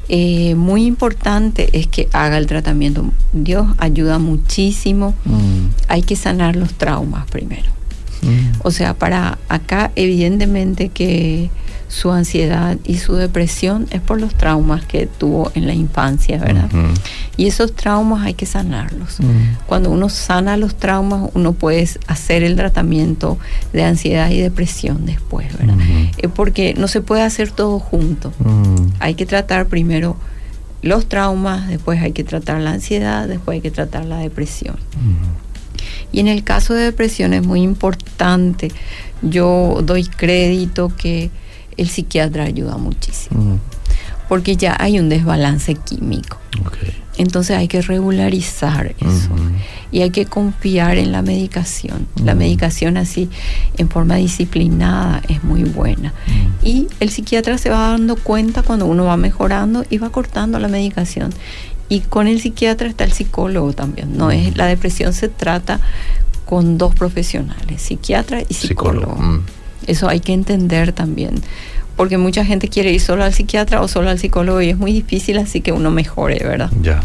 Eh, 0.08 0.54
muy 0.54 0.84
importante 0.84 1.68
es 1.72 1.86
que 1.86 2.08
haga 2.12 2.38
el 2.38 2.46
tratamiento. 2.46 3.12
Dios 3.32 3.66
ayuda 3.78 4.18
muchísimo. 4.18 5.14
Mm. 5.24 5.68
Hay 5.88 6.02
que 6.02 6.16
sanar 6.16 6.54
los 6.54 6.74
traumas 6.74 7.26
primero. 7.26 7.70
Mm. 8.22 8.60
O 8.62 8.70
sea, 8.70 8.94
para 8.94 9.38
acá 9.48 9.90
evidentemente 9.96 10.90
que 10.90 11.50
su 11.92 12.10
ansiedad 12.10 12.78
y 12.84 12.96
su 12.96 13.16
depresión 13.16 13.86
es 13.90 14.00
por 14.00 14.18
los 14.18 14.34
traumas 14.34 14.82
que 14.86 15.06
tuvo 15.06 15.52
en 15.54 15.66
la 15.66 15.74
infancia, 15.74 16.38
¿verdad? 16.38 16.70
Y 17.36 17.46
esos 17.48 17.74
traumas 17.74 18.24
hay 18.24 18.32
que 18.32 18.46
sanarlos. 18.46 19.18
Cuando 19.66 19.90
uno 19.90 20.08
sana 20.08 20.56
los 20.56 20.74
traumas, 20.76 21.28
uno 21.34 21.52
puede 21.52 21.86
hacer 22.06 22.44
el 22.44 22.56
tratamiento 22.56 23.38
de 23.74 23.84
ansiedad 23.84 24.30
y 24.30 24.40
depresión 24.40 25.04
después, 25.04 25.46
¿verdad? 25.58 25.76
Porque 26.34 26.72
no 26.78 26.88
se 26.88 27.02
puede 27.02 27.22
hacer 27.22 27.50
todo 27.50 27.78
junto. 27.78 28.32
Hay 28.98 29.14
que 29.14 29.26
tratar 29.26 29.66
primero 29.66 30.16
los 30.80 31.10
traumas, 31.10 31.68
después 31.68 32.00
hay 32.00 32.12
que 32.12 32.24
tratar 32.24 32.62
la 32.62 32.70
ansiedad, 32.70 33.28
después 33.28 33.56
hay 33.56 33.60
que 33.60 33.70
tratar 33.70 34.06
la 34.06 34.16
depresión. 34.16 34.76
Y 36.10 36.20
en 36.20 36.28
el 36.28 36.42
caso 36.42 36.72
de 36.72 36.84
depresión 36.84 37.34
es 37.34 37.46
muy 37.46 37.60
importante. 37.60 38.72
Yo 39.20 39.80
doy 39.84 40.04
crédito 40.04 40.90
que 40.96 41.30
el 41.76 41.88
psiquiatra 41.88 42.44
ayuda 42.44 42.76
muchísimo. 42.76 43.58
Porque 44.28 44.56
ya 44.56 44.76
hay 44.78 44.98
un 44.98 45.08
desbalance 45.08 45.74
químico. 45.74 46.38
Entonces 47.18 47.56
hay 47.56 47.68
que 47.68 47.82
regularizar 47.82 48.94
eso. 48.98 49.30
Y 49.90 50.00
hay 50.00 50.10
que 50.10 50.24
confiar 50.24 50.96
en 50.96 51.12
la 51.12 51.20
medicación. 51.20 52.06
La 52.16 52.34
medicación 52.34 52.96
así, 52.96 53.28
en 53.76 53.90
forma 53.90 54.16
disciplinada, 54.16 55.20
es 55.28 55.44
muy 55.44 55.64
buena. 55.64 56.14
Y 56.62 56.88
el 57.00 57.10
psiquiatra 57.10 57.58
se 57.58 57.68
va 57.68 57.90
dando 57.90 58.16
cuenta 58.16 58.62
cuando 58.62 58.86
uno 58.86 59.04
va 59.04 59.16
mejorando 59.16 59.84
y 59.90 59.98
va 59.98 60.10
cortando 60.10 60.58
la 60.58 60.68
medicación. 60.68 61.30
Y 61.88 62.00
con 62.00 62.26
el 62.26 62.40
psiquiatra 62.40 62.88
está 62.88 63.04
el 63.04 63.12
psicólogo 63.12 63.74
también. 63.74 64.16
No 64.16 64.30
es 64.30 64.56
la 64.56 64.64
depresión 64.64 65.12
se 65.12 65.28
trata 65.28 65.78
con 66.46 66.78
dos 66.78 66.94
profesionales, 66.94 67.82
psiquiatra 67.82 68.42
y 68.48 68.54
psicólogo. 68.54 69.16
Mm. 69.16 69.42
Eso 69.86 70.08
hay 70.08 70.20
que 70.20 70.32
entender 70.32 70.92
también, 70.92 71.42
porque 71.96 72.18
mucha 72.18 72.44
gente 72.44 72.68
quiere 72.68 72.92
ir 72.92 73.00
solo 73.00 73.24
al 73.24 73.34
psiquiatra 73.34 73.80
o 73.80 73.88
solo 73.88 74.10
al 74.10 74.18
psicólogo 74.18 74.60
y 74.60 74.70
es 74.70 74.78
muy 74.78 74.92
difícil, 74.92 75.38
así 75.38 75.60
que 75.60 75.72
uno 75.72 75.90
mejore, 75.90 76.38
¿verdad? 76.42 76.70
Ya. 76.80 77.02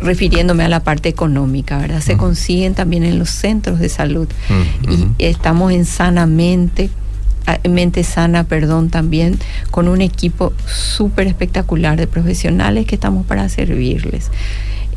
refiriéndome 0.01 0.63
a 0.63 0.69
la 0.69 0.79
parte 0.81 1.09
económica, 1.09 1.77
¿verdad? 1.77 1.99
Se 1.99 2.15
consiguen 2.15 2.73
también 2.73 3.03
en 3.03 3.19
los 3.19 3.29
centros 3.29 3.79
de 3.79 3.89
salud 3.89 4.29
y 4.87 5.23
estamos 5.23 5.73
en 5.73 5.83
sanamente 5.83 6.89
mente 7.69 8.03
sana, 8.03 8.43
perdón, 8.43 8.89
también 8.89 9.39
con 9.71 9.87
un 9.87 10.01
equipo 10.01 10.53
súper 10.65 11.27
espectacular 11.27 11.97
de 11.97 12.07
profesionales 12.07 12.85
que 12.85 12.95
estamos 12.95 13.25
para 13.25 13.49
servirles. 13.49 14.31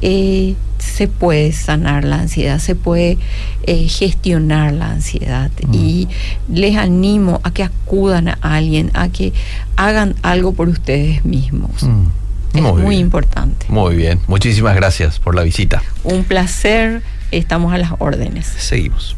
Eh, 0.03 0.57
se 0.79 1.07
puede 1.07 1.53
sanar 1.53 2.05
la 2.05 2.21
ansiedad, 2.21 2.59
se 2.59 2.75
puede 2.75 3.19
eh, 3.63 3.87
gestionar 3.89 4.73
la 4.73 4.91
ansiedad 4.91 5.51
mm. 5.65 5.75
y 5.75 6.09
les 6.49 6.77
animo 6.77 7.41
a 7.45 7.53
que 7.53 7.63
acudan 7.63 8.29
a 8.29 8.37
alguien, 8.41 8.91
a 8.95 9.09
que 9.09 9.33
hagan 9.77 10.17
algo 10.23 10.53
por 10.53 10.69
ustedes 10.69 11.25
mismos. 11.25 11.85
Mm. 11.85 12.07
Es 12.55 12.63
muy 12.63 12.99
importante. 12.99 13.65
Muy 13.69 13.97
bien, 13.97 14.21
muchísimas 14.27 14.77
gracias 14.77 15.19
por 15.19 15.35
la 15.35 15.43
visita. 15.43 15.83
Un 16.05 16.25
placer, 16.25 17.03
estamos 17.31 17.73
a 17.73 17.79
las 17.79 17.93
órdenes. 17.99 18.47
Seguimos. 18.47 19.17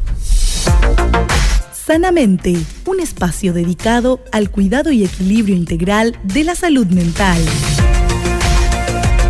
Sanamente, 1.85 2.57
un 2.87 3.01
espacio 3.01 3.53
dedicado 3.53 4.20
al 4.32 4.51
cuidado 4.51 4.91
y 4.91 5.05
equilibrio 5.05 5.55
integral 5.55 6.18
de 6.24 6.45
la 6.45 6.55
salud 6.55 6.87
mental 6.87 7.43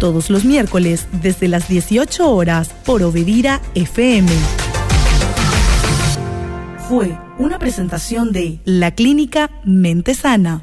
todos 0.04 0.28
los 0.28 0.44
miércoles 0.44 1.06
desde 1.22 1.48
las 1.48 1.66
18 1.66 2.30
horas 2.30 2.68
por 2.84 3.02
Obedira 3.02 3.62
FM. 3.74 4.28
Fue 6.90 7.18
una 7.38 7.58
presentación 7.58 8.30
de 8.30 8.60
la 8.66 8.90
clínica 8.90 9.50
Mente 9.64 10.14
Sana. 10.14 10.60